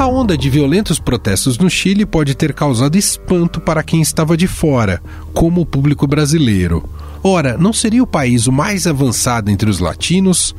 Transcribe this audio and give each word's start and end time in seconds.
A 0.00 0.06
onda 0.06 0.34
de 0.34 0.48
violentos 0.48 0.98
protestos 0.98 1.58
no 1.58 1.68
Chile 1.68 2.06
pode 2.06 2.34
ter 2.34 2.54
causado 2.54 2.96
espanto 2.96 3.60
para 3.60 3.82
quem 3.82 4.00
estava 4.00 4.34
de 4.34 4.46
fora, 4.46 4.98
como 5.34 5.60
o 5.60 5.66
público 5.66 6.06
brasileiro. 6.06 6.88
Ora, 7.22 7.58
não 7.58 7.70
seria 7.70 8.02
o 8.02 8.06
país 8.06 8.46
o 8.46 8.52
mais 8.52 8.86
avançado 8.86 9.50
entre 9.50 9.68
os 9.68 9.78
latinos? 9.78 10.56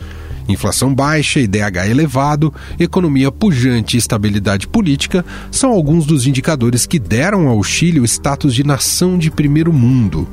Inflação 0.48 0.94
baixa, 0.94 1.40
IDH 1.40 1.90
elevado, 1.90 2.54
economia 2.80 3.32
pujante 3.32 3.98
e 3.98 4.00
estabilidade 4.00 4.68
política 4.68 5.26
são 5.50 5.72
alguns 5.72 6.06
dos 6.06 6.28
indicadores 6.28 6.86
que 6.86 7.00
deram 7.00 7.48
ao 7.48 7.64
Chile 7.64 8.00
o 8.00 8.06
status 8.06 8.54
de 8.54 8.64
nação 8.64 9.18
de 9.18 9.32
primeiro 9.32 9.74
mundo. 9.74 10.28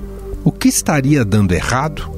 O 0.45 0.53
que 0.53 0.69
estaria 0.69 1.25
dando 1.25 1.53
errado? 1.53 2.11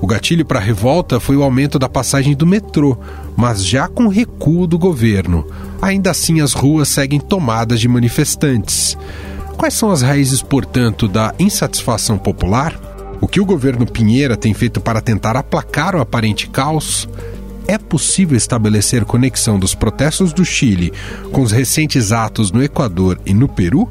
O 0.00 0.06
gatilho 0.06 0.44
para 0.44 0.60
a 0.60 0.62
revolta 0.62 1.18
foi 1.18 1.36
o 1.36 1.42
aumento 1.42 1.76
da 1.76 1.88
passagem 1.88 2.36
do 2.36 2.46
metrô, 2.46 2.96
mas 3.36 3.66
já 3.66 3.88
com 3.88 4.06
recuo 4.06 4.64
do 4.64 4.78
governo. 4.78 5.44
Ainda 5.80 6.10
assim, 6.10 6.40
as 6.40 6.52
ruas 6.52 6.88
seguem 6.88 7.20
tomadas 7.20 7.80
de 7.80 7.88
manifestantes. 7.88 8.96
Quais 9.56 9.74
são 9.74 9.90
as 9.90 10.02
raízes, 10.02 10.42
portanto, 10.42 11.06
da 11.06 11.34
insatisfação 11.38 12.18
popular? 12.18 12.78
O 13.20 13.28
que 13.28 13.40
o 13.40 13.44
governo 13.44 13.86
Pinheira 13.86 14.36
tem 14.36 14.52
feito 14.52 14.80
para 14.80 15.00
tentar 15.00 15.36
aplacar 15.36 15.94
o 15.94 16.00
aparente 16.00 16.48
caos? 16.48 17.08
É 17.66 17.78
possível 17.78 18.36
estabelecer 18.36 19.04
conexão 19.04 19.58
dos 19.58 19.74
protestos 19.74 20.32
do 20.32 20.44
Chile 20.44 20.92
com 21.32 21.40
os 21.40 21.50
recentes 21.50 22.12
atos 22.12 22.50
no 22.50 22.62
Equador 22.62 23.18
e 23.24 23.32
no 23.32 23.48
Peru? 23.48 23.88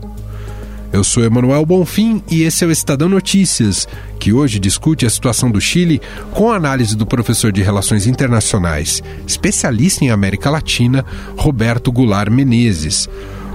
Eu 0.94 1.04
sou 1.04 1.24
Emanuel 1.24 1.66
Bonfim 1.66 2.22
e 2.30 2.44
esse 2.44 2.64
é 2.64 2.68
o 2.68 2.72
Estadão 2.72 3.10
Notícias, 3.10 3.88
que 4.20 4.32
hoje 4.32 4.60
discute 4.60 5.08
a 5.08 5.10
situação 5.10 5.50
do 5.50 5.60
Chile 5.60 6.00
com 6.30 6.52
a 6.52 6.56
análise 6.56 6.96
do 6.96 7.04
professor 7.04 7.52
de 7.52 7.64
Relações 7.64 8.06
Internacionais, 8.06 9.02
especialista 9.26 10.06
em 10.06 10.12
América 10.12 10.52
Latina, 10.52 11.04
Roberto 11.36 11.92
Goulart 11.92 12.30
Menezes. 12.30 13.10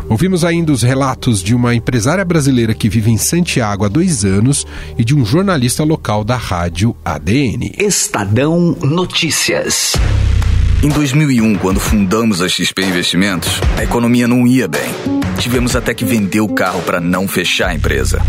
Ouvimos 0.08 0.44
ainda 0.44 0.72
os 0.72 0.82
relatos 0.82 1.40
de 1.40 1.54
uma 1.54 1.76
empresária 1.76 2.24
brasileira 2.24 2.74
que 2.74 2.88
vive 2.88 3.12
em 3.12 3.16
Santiago 3.16 3.84
há 3.84 3.88
dois 3.88 4.24
anos 4.24 4.66
e 4.98 5.04
de 5.04 5.14
um 5.14 5.24
jornalista 5.24 5.84
local 5.84 6.24
da 6.24 6.36
rádio 6.36 6.96
ADN. 7.04 7.72
Estadão 7.78 8.76
Notícias. 8.82 9.92
Em 10.82 10.88
2001, 10.88 11.54
quando 11.58 11.78
fundamos 11.78 12.42
a 12.42 12.48
XP 12.48 12.82
Investimentos, 12.82 13.60
a 13.76 13.84
economia 13.84 14.26
não 14.26 14.44
ia 14.44 14.66
bem. 14.66 15.17
Tivemos 15.38 15.76
até 15.76 15.94
que 15.94 16.04
vender 16.04 16.40
o 16.40 16.48
carro 16.48 16.82
para 16.82 17.00
não 17.00 17.28
fechar 17.28 17.68
a 17.68 17.74
empresa. 17.74 18.20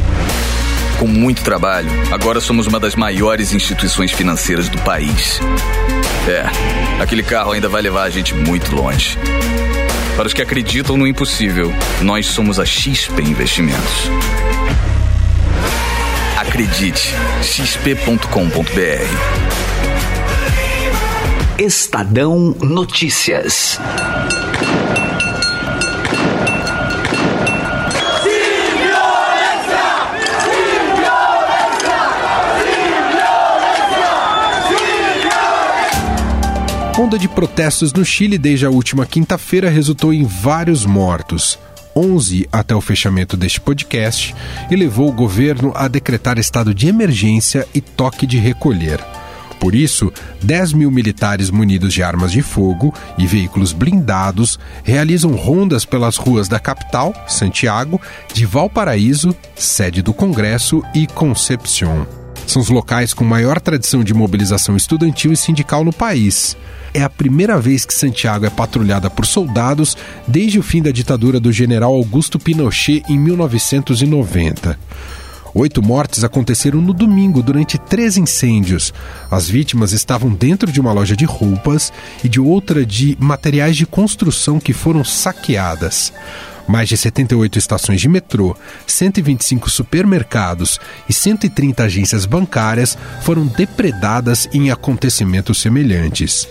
Com 0.99 1.07
muito 1.07 1.43
trabalho, 1.43 1.89
agora 2.11 2.39
somos 2.39 2.67
uma 2.67 2.79
das 2.79 2.95
maiores 2.95 3.53
instituições 3.53 4.11
financeiras 4.11 4.69
do 4.69 4.77
país. 4.79 5.39
É, 6.27 6.45
aquele 7.01 7.23
carro 7.23 7.51
ainda 7.51 7.67
vai 7.67 7.81
levar 7.81 8.03
a 8.03 8.09
gente 8.09 8.35
muito 8.35 8.75
longe. 8.75 9.17
Para 10.15 10.27
os 10.27 10.33
que 10.33 10.41
acreditam 10.41 10.97
no 10.97 11.07
impossível, 11.07 11.73
nós 12.01 12.27
somos 12.27 12.59
a 12.59 12.65
XP 12.65 13.21
Investimentos. 13.21 14.09
Acredite, 16.37 17.13
xp.com.br. 17.41 18.69
Estadão 21.57 22.55
Notícias. 22.61 23.79
Onda 36.99 37.17
de 37.17 37.29
protestos 37.29 37.93
no 37.93 38.03
Chile 38.03 38.37
desde 38.37 38.65
a 38.65 38.69
última 38.69 39.05
quinta-feira 39.05 39.69
resultou 39.69 40.13
em 40.13 40.25
vários 40.25 40.85
mortos. 40.85 41.57
11 41.95 42.49
até 42.51 42.75
o 42.75 42.81
fechamento 42.81 43.37
deste 43.37 43.61
podcast 43.61 44.35
e 44.69 44.75
levou 44.75 45.07
o 45.07 45.13
governo 45.13 45.71
a 45.75 45.87
decretar 45.87 46.37
estado 46.37 46.73
de 46.73 46.89
emergência 46.89 47.65
e 47.73 47.79
toque 47.79 48.27
de 48.27 48.37
recolher. 48.37 48.99
Por 49.61 49.75
isso, 49.75 50.11
10 50.43 50.73
mil 50.73 50.91
militares 50.91 51.49
munidos 51.49 51.93
de 51.93 52.03
armas 52.03 52.33
de 52.33 52.41
fogo 52.41 52.93
e 53.17 53.25
veículos 53.25 53.71
blindados 53.71 54.59
realizam 54.83 55.31
rondas 55.35 55.85
pelas 55.85 56.17
ruas 56.17 56.49
da 56.49 56.59
capital, 56.59 57.13
Santiago, 57.29 57.99
de 58.33 58.45
Valparaíso, 58.45 59.33
sede 59.55 60.01
do 60.01 60.13
Congresso, 60.13 60.83
e 60.93 61.07
Concepción. 61.07 62.05
São 62.45 62.61
os 62.61 62.67
locais 62.67 63.13
com 63.13 63.23
maior 63.23 63.61
tradição 63.61 64.03
de 64.03 64.13
mobilização 64.13 64.75
estudantil 64.75 65.31
e 65.31 65.37
sindical 65.37 65.85
no 65.85 65.93
país. 65.93 66.57
É 66.93 67.03
a 67.03 67.09
primeira 67.09 67.59
vez 67.59 67.85
que 67.85 67.93
Santiago 67.93 68.45
é 68.45 68.49
patrulhada 68.49 69.09
por 69.09 69.25
soldados 69.25 69.95
desde 70.27 70.59
o 70.59 70.63
fim 70.63 70.81
da 70.81 70.91
ditadura 70.91 71.39
do 71.39 71.51
general 71.51 71.93
Augusto 71.93 72.39
Pinochet 72.39 73.03
em 73.07 73.17
1990. 73.17 74.77
Oito 75.53 75.81
mortes 75.81 76.23
aconteceram 76.23 76.79
no 76.79 76.93
domingo 76.93 77.41
durante 77.41 77.77
três 77.77 78.17
incêndios. 78.17 78.93
As 79.31 79.49
vítimas 79.49 79.93
estavam 79.93 80.29
dentro 80.29 80.71
de 80.71 80.79
uma 80.79 80.93
loja 80.93 81.15
de 81.15 81.25
roupas 81.25 81.91
e 82.23 82.29
de 82.29 82.39
outra 82.39 82.85
de 82.85 83.17
materiais 83.19 83.75
de 83.75 83.85
construção 83.85 84.59
que 84.59 84.73
foram 84.73 85.03
saqueadas. 85.03 86.13
Mais 86.69 86.87
de 86.87 86.95
78 86.95 87.57
estações 87.57 87.99
de 87.99 88.07
metrô, 88.07 88.55
125 88.85 89.67
supermercados 89.71 90.79
e 91.09 91.13
130 91.13 91.81
agências 91.81 92.27
bancárias 92.27 92.95
foram 93.23 93.47
depredadas 93.47 94.47
em 94.53 94.69
acontecimentos 94.69 95.57
semelhantes. 95.57 96.47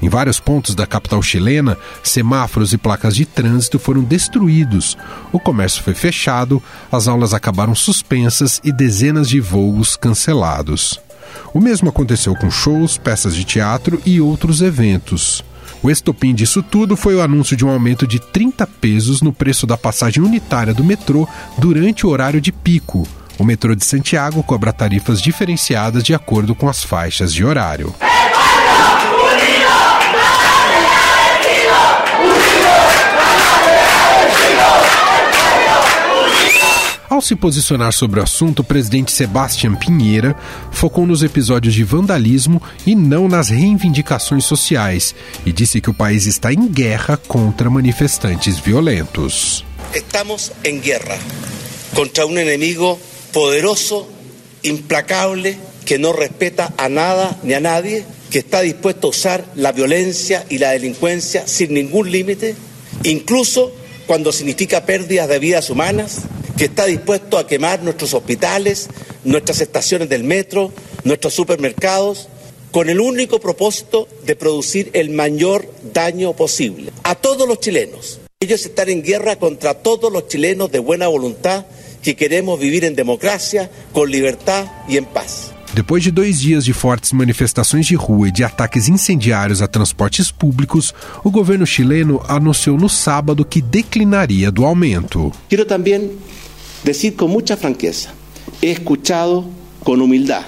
Em 0.00 0.08
vários 0.08 0.38
pontos 0.38 0.76
da 0.76 0.86
capital 0.86 1.20
chilena, 1.20 1.76
semáforos 2.00 2.72
e 2.72 2.78
placas 2.78 3.16
de 3.16 3.26
trânsito 3.26 3.76
foram 3.76 4.04
destruídos, 4.04 4.96
o 5.32 5.40
comércio 5.40 5.82
foi 5.82 5.94
fechado, 5.94 6.62
as 6.92 7.08
aulas 7.08 7.34
acabaram 7.34 7.74
suspensas 7.74 8.60
e 8.62 8.70
dezenas 8.70 9.28
de 9.28 9.40
voos 9.40 9.96
cancelados. 9.96 11.00
O 11.52 11.60
mesmo 11.60 11.88
aconteceu 11.88 12.36
com 12.36 12.48
shows, 12.52 12.96
peças 12.96 13.34
de 13.34 13.42
teatro 13.42 14.00
e 14.06 14.20
outros 14.20 14.62
eventos. 14.62 15.42
O 15.82 15.90
estopim 15.90 16.34
disso 16.34 16.62
tudo 16.62 16.96
foi 16.96 17.14
o 17.14 17.22
anúncio 17.22 17.56
de 17.56 17.64
um 17.64 17.70
aumento 17.70 18.06
de 18.06 18.18
30 18.18 18.66
pesos 18.66 19.22
no 19.22 19.32
preço 19.32 19.66
da 19.66 19.76
passagem 19.76 20.22
unitária 20.22 20.74
do 20.74 20.84
metrô 20.84 21.28
durante 21.58 22.06
o 22.06 22.10
horário 22.10 22.40
de 22.40 22.50
pico. 22.50 23.06
O 23.38 23.44
metrô 23.44 23.74
de 23.74 23.84
Santiago 23.84 24.42
cobra 24.42 24.72
tarifas 24.72 25.20
diferenciadas 25.20 26.02
de 26.02 26.14
acordo 26.14 26.54
com 26.54 26.68
as 26.68 26.82
faixas 26.82 27.32
de 27.32 27.44
horário. 27.44 27.94
Ao 28.00 28.55
se 37.26 37.34
posicionar 37.34 37.92
sobre 37.92 38.20
o 38.20 38.22
assunto, 38.22 38.60
o 38.60 38.64
presidente 38.64 39.10
Sebastião 39.10 39.74
Pinheira 39.74 40.36
focou 40.70 41.04
nos 41.04 41.24
episódios 41.24 41.74
de 41.74 41.82
vandalismo 41.82 42.62
e 42.86 42.94
não 42.94 43.26
nas 43.26 43.48
reivindicações 43.48 44.44
sociais 44.44 45.12
e 45.44 45.52
disse 45.52 45.80
que 45.80 45.90
o 45.90 45.94
país 45.94 46.26
está 46.26 46.52
em 46.52 46.68
guerra 46.68 47.16
contra 47.16 47.68
manifestantes 47.68 48.60
violentos. 48.60 49.64
Estamos 49.92 50.52
em 50.62 50.78
guerra 50.78 51.18
contra 51.94 52.24
um 52.26 52.38
inimigo 52.38 52.96
poderoso, 53.32 54.06
implacable, 54.62 55.58
que 55.84 55.98
não 55.98 56.12
respeta 56.12 56.72
a 56.78 56.88
nada 56.88 57.36
ni 57.42 57.54
a 57.54 57.60
nadie, 57.60 58.04
que 58.30 58.38
está 58.38 58.62
dispuesto 58.62 59.08
a 59.08 59.10
usar 59.10 59.44
la 59.56 59.72
violencia 59.72 60.46
y 60.48 60.58
la 60.58 60.70
delincuencia 60.70 61.48
sin 61.48 61.74
ningún 61.74 62.08
límite, 62.08 62.54
incluso 63.02 63.72
cuando 64.06 64.30
significa 64.30 64.86
pérdidas 64.86 65.28
de 65.28 65.38
vidas 65.40 65.70
humanas 65.70 66.22
que 66.56 66.66
está 66.66 66.86
dispuesto 66.86 67.38
a 67.38 67.46
quemar 67.46 67.82
nuestros 67.82 68.14
hospitales, 68.14 68.88
nuestras 69.24 69.60
estaciones 69.60 70.08
del 70.08 70.24
metro, 70.24 70.72
nuestros 71.04 71.34
supermercados, 71.34 72.28
con 72.70 72.90
el 72.90 73.00
único 73.00 73.40
propósito 73.40 74.08
de 74.24 74.36
producir 74.36 74.90
el 74.92 75.10
mayor 75.10 75.66
daño 75.94 76.34
posible 76.34 76.92
a 77.04 77.14
todos 77.14 77.48
los 77.48 77.60
chilenos. 77.60 78.20
Ellos 78.40 78.64
están 78.66 78.90
en 78.90 79.02
guerra 79.02 79.36
contra 79.36 79.74
todos 79.74 80.12
los 80.12 80.28
chilenos 80.28 80.70
de 80.70 80.78
buena 80.78 81.08
voluntad 81.08 81.66
que 82.02 82.16
queremos 82.16 82.60
vivir 82.60 82.84
en 82.84 82.94
democracia, 82.94 83.70
con 83.92 84.10
libertad 84.10 84.66
y 84.88 84.98
en 84.98 85.06
paz. 85.06 85.55
Depois 85.76 86.02
de 86.02 86.10
dois 86.10 86.40
dias 86.40 86.64
de 86.64 86.72
fortes 86.72 87.12
manifestações 87.12 87.84
de 87.84 87.94
rua 87.94 88.30
e 88.30 88.32
de 88.32 88.42
ataques 88.42 88.88
incendiários 88.88 89.60
a 89.60 89.68
transportes 89.68 90.30
públicos, 90.30 90.94
o 91.22 91.30
governo 91.30 91.66
chileno 91.66 92.18
anunciou 92.26 92.78
no 92.78 92.88
sábado 92.88 93.44
que 93.44 93.60
declinaria 93.60 94.50
do 94.50 94.64
aumento. 94.64 95.30
Quero 95.50 95.66
também 95.66 96.12
decir 96.82 97.10
con 97.10 97.28
mucha 97.28 97.58
franqueza, 97.58 98.08
he 98.62 98.70
escuchado 98.70 99.50
con 99.84 100.00
humildad 100.00 100.46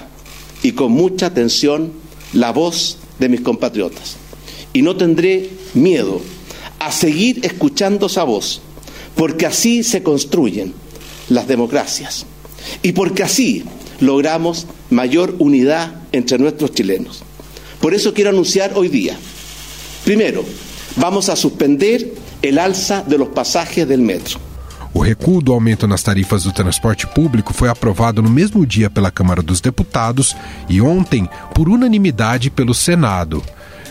y 0.63 0.71
con 0.71 0.91
mucha 0.91 1.27
atención 1.27 1.91
la 2.33 2.51
voz 2.51 2.97
de 3.19 3.29
mis 3.29 3.41
compatriotas 3.41 4.17
y 4.73 4.81
no 4.81 4.95
tendré 4.95 5.51
miedo 5.75 6.23
a 6.79 6.91
seguir 6.91 7.45
escuchando 7.45 8.07
esa 8.07 8.23
voz, 8.23 8.63
porque 9.15 9.45
así 9.45 9.83
se 9.83 10.01
construyen 10.01 10.73
las 11.29 11.47
democracias 11.47 12.25
y 12.81 12.93
porque 12.93 13.21
así 13.21 13.63
logramos 13.99 14.67
mayor 14.89 15.35
unidad 15.39 15.93
entre 16.11 16.37
nuestros 16.37 16.73
chilenos. 16.73 17.23
Por 17.81 17.93
eso 17.93 18.13
quiero 18.13 18.29
anunciar 18.29 18.73
hoy 18.75 18.89
día, 18.89 19.17
primero, 20.03 20.43
vamos 20.95 21.29
a 21.29 21.35
suspender 21.35 22.13
el 22.41 22.59
alza 22.59 23.03
de 23.03 23.17
los 23.17 23.29
pasajes 23.29 23.87
del 23.87 24.01
metro. 24.01 24.39
O 24.93 25.01
recuo 25.01 25.39
do 25.39 25.53
aumento 25.53 25.87
nas 25.87 26.01
tarifas 26.01 26.43
do 26.43 26.51
transporte 26.51 27.05
público 27.05 27.53
foi 27.53 27.69
aprovado 27.69 28.21
no 28.21 28.29
mesmo 28.29 28.65
dia 28.65 28.89
pela 28.89 29.11
Câmara 29.11 29.41
dos 29.41 29.61
Deputados 29.61 30.35
e 30.67 30.81
ontem 30.81 31.29
por 31.53 31.69
unanimidade 31.69 32.49
pelo 32.49 32.73
Senado. 32.73 33.43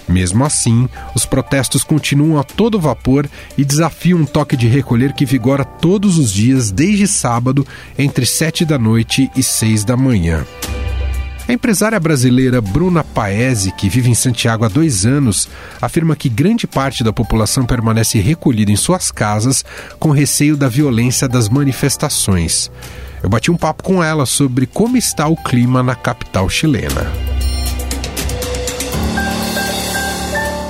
Mesmo 0.09 0.45
assim, 0.45 0.89
os 1.15 1.27
protestos 1.27 1.85
continuam 1.85 2.39
a 2.39 2.45
todo 2.45 2.81
vapor 2.81 3.29
e 3.57 3.65
desafiam 3.65 4.21
um 4.21 4.25
toque 4.25 4.57
de 4.57 4.67
recolher 4.67 5.13
que 5.13 5.27
vigora 5.27 5.65
todos 5.65 6.17
os 6.17 6.33
dias 6.33 6.71
desde 6.71 7.07
sábado, 7.07 7.67
entre 7.99 8.25
7 8.25 8.65
da 8.65 8.79
noite 8.79 9.31
e 9.37 9.43
6 9.43 9.85
da 9.85 9.97
manhã. 9.97 10.47
A 11.49 11.53
empresária 11.53 11.99
brasileira 11.99 12.61
Bruna 12.61 13.03
Paese, 13.03 13.73
que 13.73 13.89
vive 13.89 14.11
em 14.11 14.15
Santiago 14.15 14.67
há 14.67 14.69
dois 14.69 15.07
anos, 15.07 15.49
afirma 15.81 16.15
que 16.15 16.29
grande 16.29 16.67
parte 16.67 17.03
da 17.03 17.11
população 17.11 17.65
permanece 17.65 18.19
recolhida 18.19 18.71
em 18.71 18.77
suas 18.77 19.11
casas 19.11 19.65
com 19.99 20.11
receio 20.11 20.59
da 20.59 20.69
violência 20.69 21.27
das 21.27 21.49
manifestações. 21.49 22.71
Eu 23.23 23.31
bati 23.31 23.51
um 23.51 23.57
papo 23.57 23.83
com 23.83 24.05
ela 24.05 24.27
sobre 24.27 24.67
como 24.67 24.99
está 24.99 25.27
o 25.27 25.37
clima 25.37 25.83
na 25.83 25.95
capital 25.95 26.51
chilena. 26.51 27.28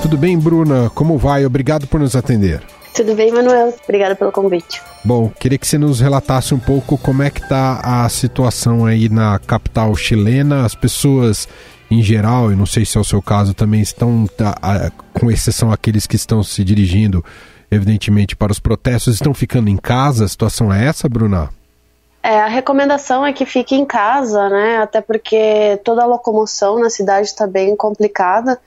Tudo 0.09 0.21
bem, 0.21 0.39
Bruna? 0.39 0.89
Como 0.95 1.19
vai? 1.19 1.45
Obrigado 1.45 1.85
por 1.85 1.99
nos 1.99 2.15
atender. 2.15 2.63
Tudo 2.95 3.13
bem, 3.13 3.31
Manuel? 3.31 3.71
Obrigada 3.83 4.15
pelo 4.15 4.31
convite. 4.31 4.81
Bom, 5.05 5.29
queria 5.29 5.55
que 5.55 5.67
você 5.67 5.77
nos 5.77 5.99
relatasse 5.99 6.51
um 6.51 6.57
pouco 6.57 6.97
como 6.97 7.21
é 7.21 7.29
que 7.29 7.39
está 7.39 7.79
a 7.83 8.09
situação 8.09 8.87
aí 8.87 9.07
na 9.07 9.37
capital 9.37 9.95
chilena. 9.95 10.65
As 10.65 10.73
pessoas, 10.73 11.47
em 11.91 12.01
geral, 12.01 12.51
e 12.51 12.55
não 12.55 12.65
sei 12.65 12.85
se 12.85 12.97
é 12.97 13.01
o 13.01 13.03
seu 13.03 13.21
caso, 13.21 13.53
também 13.53 13.81
estão, 13.81 14.25
tá, 14.35 14.91
com 15.13 15.29
exceção 15.29 15.71
aqueles 15.71 16.07
que 16.07 16.15
estão 16.15 16.41
se 16.41 16.63
dirigindo, 16.63 17.23
evidentemente, 17.69 18.35
para 18.35 18.51
os 18.51 18.59
protestos, 18.59 19.13
estão 19.13 19.31
ficando 19.31 19.69
em 19.69 19.77
casa. 19.77 20.25
A 20.25 20.27
situação 20.27 20.73
é 20.73 20.87
essa, 20.87 21.07
Bruna? 21.07 21.51
É, 22.23 22.39
a 22.39 22.47
recomendação 22.47 23.23
é 23.23 23.31
que 23.31 23.45
fique 23.45 23.75
em 23.75 23.85
casa, 23.85 24.49
né? 24.49 24.77
Até 24.77 25.01
porque 25.01 25.79
toda 25.83 26.01
a 26.01 26.07
locomoção 26.07 26.79
na 26.79 26.89
cidade 26.89 27.27
está 27.27 27.45
bem 27.45 27.75
complicada. 27.75 28.59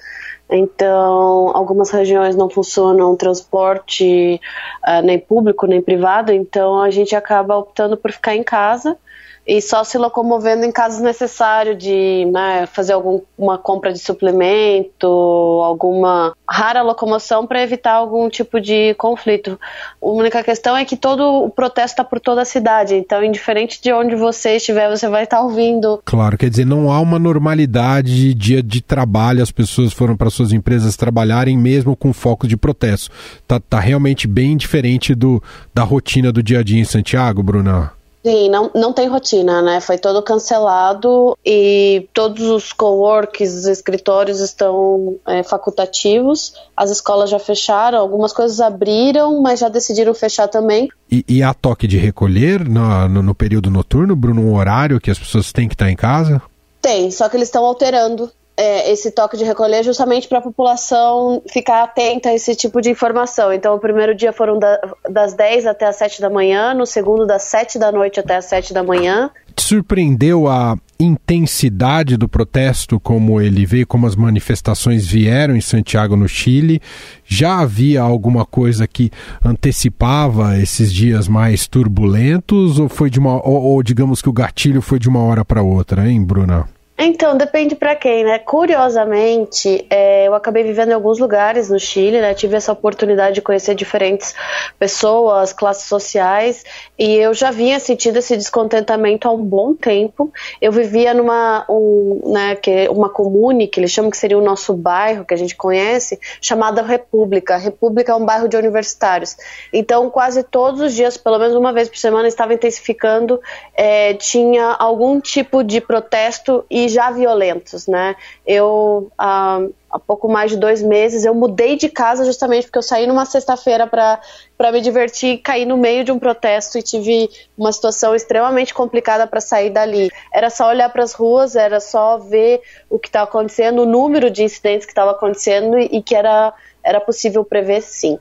Então, 0.53 1.51
algumas 1.57 1.91
regiões 1.91 2.37
não 2.37 2.51
funcionam 2.51 3.17
transporte 3.17 4.39
uh, 4.87 5.03
nem 5.03 5.19
público 5.19 5.67
nem 5.67 5.81
privado, 5.81 6.31
então 6.31 6.81
a 6.81 6.91
gente 6.91 7.17
acaba 7.17 7.57
optando 7.57 7.97
por 7.97 8.13
ficar 8.13 8.37
em 8.37 8.43
casa 8.43 8.99
e 9.47 9.61
só 9.61 9.83
se 9.83 9.99
locomovendo 9.99 10.65
em 10.65 10.71
caso 10.71 11.03
necessário 11.03 11.75
de 11.75 12.27
né, 12.31 12.67
fazer 12.67 12.93
alguma 12.93 13.59
compra 13.59 13.93
de 13.93 13.99
suplemento, 13.99 15.07
alguma 15.07 16.37
rara 16.53 16.83
locomoção 16.83 17.47
para 17.47 17.63
evitar 17.63 17.93
algum 17.93 18.29
tipo 18.29 18.61
de 18.61 18.93
conflito. 18.95 19.59
A 20.03 20.07
única 20.07 20.45
questão 20.45 20.77
é 20.77 20.85
que 20.85 20.99
todo 20.99 21.23
o 21.45 21.49
protesto 21.49 21.95
está 21.95 22.05
por 22.05 22.21
toda 22.21 22.43
a 22.43 22.45
cidade, 22.45 22.95
então 22.95 23.25
indiferente 23.25 23.81
de 23.81 23.91
onde 23.91 24.15
você 24.15 24.57
estiver, 24.57 24.91
você 24.91 25.09
vai 25.09 25.25
estar 25.25 25.39
tá 25.39 25.43
ouvindo. 25.43 26.03
Claro, 26.05 26.37
quer 26.37 26.51
dizer, 26.51 26.67
não 26.67 26.93
há 26.93 27.01
uma 27.01 27.19
normalidade 27.19 28.15
de 28.15 28.35
dia 28.35 28.63
de 28.63 28.83
trabalho, 28.83 29.43
as 29.43 29.51
pessoas 29.51 29.95
foram 29.95 30.15
para 30.15 30.29
suas 30.29 30.53
empresas 30.53 30.95
trabalharem 30.95 31.57
mesmo 31.57 31.97
com 31.97 32.13
foco 32.13 32.47
de 32.47 32.57
protesto. 32.57 33.11
Tá, 33.49 33.59
tá 33.59 33.81
realmente 33.81 34.29
bem 34.29 34.55
diferente 34.55 35.15
do, 35.15 35.43
da 35.75 35.83
rotina 35.83 36.31
do 36.31 36.43
dia 36.43 36.59
a 36.59 36.63
dia 36.63 36.79
em 36.79 36.85
Santiago, 36.85 37.43
Bruna? 37.43 37.93
Sim, 38.25 38.49
não, 38.49 38.71
não 38.73 38.93
tem 38.93 39.09
rotina, 39.09 39.61
né? 39.61 39.81
Foi 39.81 39.99
todo 39.99 40.23
cancelado 40.23 41.37
e 41.45 42.09
todos 42.15 42.49
os 42.49 42.73
coworks, 42.73 43.53
os 43.53 43.67
escritórios 43.67 44.39
estão 44.39 45.17
é, 45.27 45.43
facultativos. 45.43 46.55
As 46.77 46.91
escolas 46.91 47.31
já 47.31 47.41
fecharam, 47.41 47.99
algumas 47.99 48.33
coisas 48.33 48.61
abriram, 48.61 49.43
mas 49.43 49.59
já 49.59 49.69
decidiram 49.69 50.15
fechar 50.15 50.47
também. 50.47 50.89
E, 51.11 51.25
e 51.29 51.43
há 51.43 51.53
toque 51.53 51.89
de 51.89 51.99
recolher 51.99 52.67
no, 52.69 53.09
no, 53.09 53.23
no 53.23 53.35
período 53.35 53.71
noturno, 53.71 54.15
Bruno, 54.15 54.41
um 54.41 54.57
horário 54.57 55.01
que 55.01 55.11
as 55.11 55.19
pessoas 55.19 55.53
têm 55.53 55.67
que 55.67 55.75
estar 55.75 55.91
em 55.91 55.97
casa? 55.97 56.41
Tem, 56.81 57.11
só 57.11 57.29
que 57.29 57.37
eles 57.37 57.49
estão 57.49 57.65
alterando 57.65 58.31
é, 58.57 58.91
esse 58.93 59.11
toque 59.11 59.37
de 59.37 59.45
recolher 59.45 59.83
justamente 59.83 60.29
para 60.29 60.39
a 60.39 60.43
população 60.43 61.43
ficar 61.51 61.83
atenta 61.85 62.29
a 62.29 62.35
esse 62.35 62.55
tipo 62.55 62.81
de 62.81 62.91
informação. 62.91 63.53
Então, 63.53 63.75
o 63.75 63.79
primeiro 63.79 64.15
dia 64.15 64.33
foram 64.33 64.59
da, 64.59 64.79
das 65.09 65.35
10 65.35 65.67
até 65.67 65.87
as 65.87 65.97
7 65.97 66.21
da 66.21 66.29
manhã, 66.29 66.75
no 66.75 66.87
segundo, 66.87 67.27
das 67.27 67.43
7 67.43 67.79
da 67.79 67.91
noite 67.91 68.21
até 68.21 68.37
as 68.37 68.45
7 68.47 68.75
da 68.75 68.83
manhã. 68.83 69.31
Te 69.55 69.63
surpreendeu 69.63 70.49
a 70.49 70.77
intensidade 71.01 72.17
do 72.17 72.29
protesto, 72.29 73.01
como 73.01 73.41
ele 73.41 73.67
veio, 73.67 73.87
como 73.87 74.07
as 74.07 74.15
manifestações 74.15 75.07
vieram 75.07 75.57
em 75.57 75.61
Santiago, 75.61 76.15
no 76.15 76.29
Chile? 76.29 76.81
Já 77.25 77.59
havia 77.59 78.03
alguma 78.03 78.45
coisa 78.45 78.87
que 78.87 79.11
antecipava 79.45 80.59
esses 80.59 80.93
dias 80.93 81.27
mais 81.27 81.67
turbulentos, 81.67 82.79
ou 82.79 82.89
foi 82.89 83.11
de 83.11 83.19
uma, 83.19 83.35
ou, 83.47 83.63
ou 83.63 83.83
digamos 83.83 84.23
que 84.23 84.29
o 84.29 84.33
gatilho 84.33 84.81
foi 84.81 84.99
de 84.99 85.09
uma 85.09 85.23
hora 85.23 85.45
para 85.45 85.63
outra, 85.63 86.09
hein, 86.09 86.23
Bruna? 86.23 86.69
Então, 87.05 87.37
depende 87.37 87.75
para 87.75 87.97
quem, 87.97 88.23
né? 88.23 88.39
Curiosamente, 88.39 89.85
é, 89.91 90.29
eu 90.29 90.35
acabei 90.37 90.63
vivendo 90.63 90.91
em 90.91 90.95
alguns 90.95 91.19
lugares 91.19 91.69
no 91.69 91.77
Chile, 91.77 92.21
né? 92.21 92.33
Tive 92.33 92.55
essa 92.55 92.71
oportunidade 92.71 93.35
de 93.35 93.43
conhecer 93.43 93.75
diferentes 93.75 94.33
pessoas, 94.79 95.53
classes 95.53 95.89
sociais, 95.89 96.65
e 96.97 97.17
eu 97.17 97.35
já 97.35 97.51
vinha 97.51 97.81
sentindo 97.81 98.21
esse 98.21 98.37
descontentamento 98.37 99.27
há 99.27 99.33
um 99.33 99.43
bom 99.43 99.75
tempo. 99.75 100.33
Eu 100.61 100.71
vivia 100.71 101.13
numa, 101.13 101.67
um, 101.69 102.21
né, 102.33 102.55
que, 102.55 102.89
uma 102.89 103.09
comune, 103.09 103.67
que 103.67 103.81
eles 103.81 103.91
chamam 103.91 104.09
que 104.09 104.17
seria 104.17 104.39
o 104.39 104.41
nosso 104.41 104.73
bairro, 104.73 105.25
que 105.25 105.35
a 105.35 105.37
gente 105.37 105.57
conhece, 105.57 106.21
chamada 106.41 106.83
República. 106.83 107.57
República 107.57 108.13
é 108.13 108.15
um 108.15 108.25
bairro 108.25 108.47
de 108.47 108.57
universitários. 108.57 109.37
Então, 109.73 110.09
quase 110.09 110.45
todos 110.45 110.81
os 110.81 110.95
dias, 110.95 111.17
pelo 111.17 111.41
menos 111.41 111.57
uma 111.57 111.73
vez 111.73 111.89
por 111.89 111.99
semana, 111.99 112.29
estava 112.29 112.55
intensificando, 112.55 113.41
é, 113.75 114.15
tinha 114.15 114.77
algum 114.79 115.21
tipo 115.21 115.65
de 115.65 115.81
protesto 115.81 116.65
e 116.71 116.92
já 116.93 117.11
violentos, 117.11 117.87
né? 117.87 118.15
Eu 118.47 119.11
há, 119.19 119.61
há 119.91 119.99
pouco 119.99 120.29
mais 120.29 120.51
de 120.51 120.57
dois 120.57 120.83
meses 120.83 121.25
eu 121.25 121.35
mudei 121.35 121.77
de 121.77 121.89
casa 121.89 122.25
justamente 122.25 122.65
porque 122.65 122.79
eu 122.79 122.83
saí 122.83 123.07
numa 123.07 123.25
sexta-feira 123.25 123.87
para 123.87 124.21
para 124.57 124.71
me 124.71 124.81
divertir, 124.81 125.39
caí 125.39 125.67
no 125.67 125.77
meio 125.77 126.05
de 126.05 126.13
um 126.13 126.19
protesto 126.21 126.79
e 126.79 126.83
tive 126.83 127.29
uma 127.59 127.73
situação 127.73 128.15
extremamente 128.15 128.73
complicada 128.73 129.27
para 129.27 129.41
sair 129.41 129.71
dali. 129.71 130.09
Era 130.33 130.51
só 130.51 130.69
olhar 130.69 130.89
para 130.91 131.03
as 131.03 131.13
ruas, 131.13 131.57
era 131.57 131.81
só 131.81 132.19
ver 132.19 132.61
o 132.89 132.97
que 132.97 133.09
estava 133.09 133.25
acontecendo, 133.29 133.83
o 133.83 133.87
número 133.87 134.31
de 134.31 134.45
incidentes 134.45 134.87
que 134.87 134.93
estava 134.93 135.11
acontecendo 135.11 135.77
e, 135.77 135.87
e 135.87 136.03
que 136.03 136.15
era 136.15 136.55
era 136.85 137.01
possível 137.01 137.45
prever, 137.45 137.83
sim. 137.83 138.19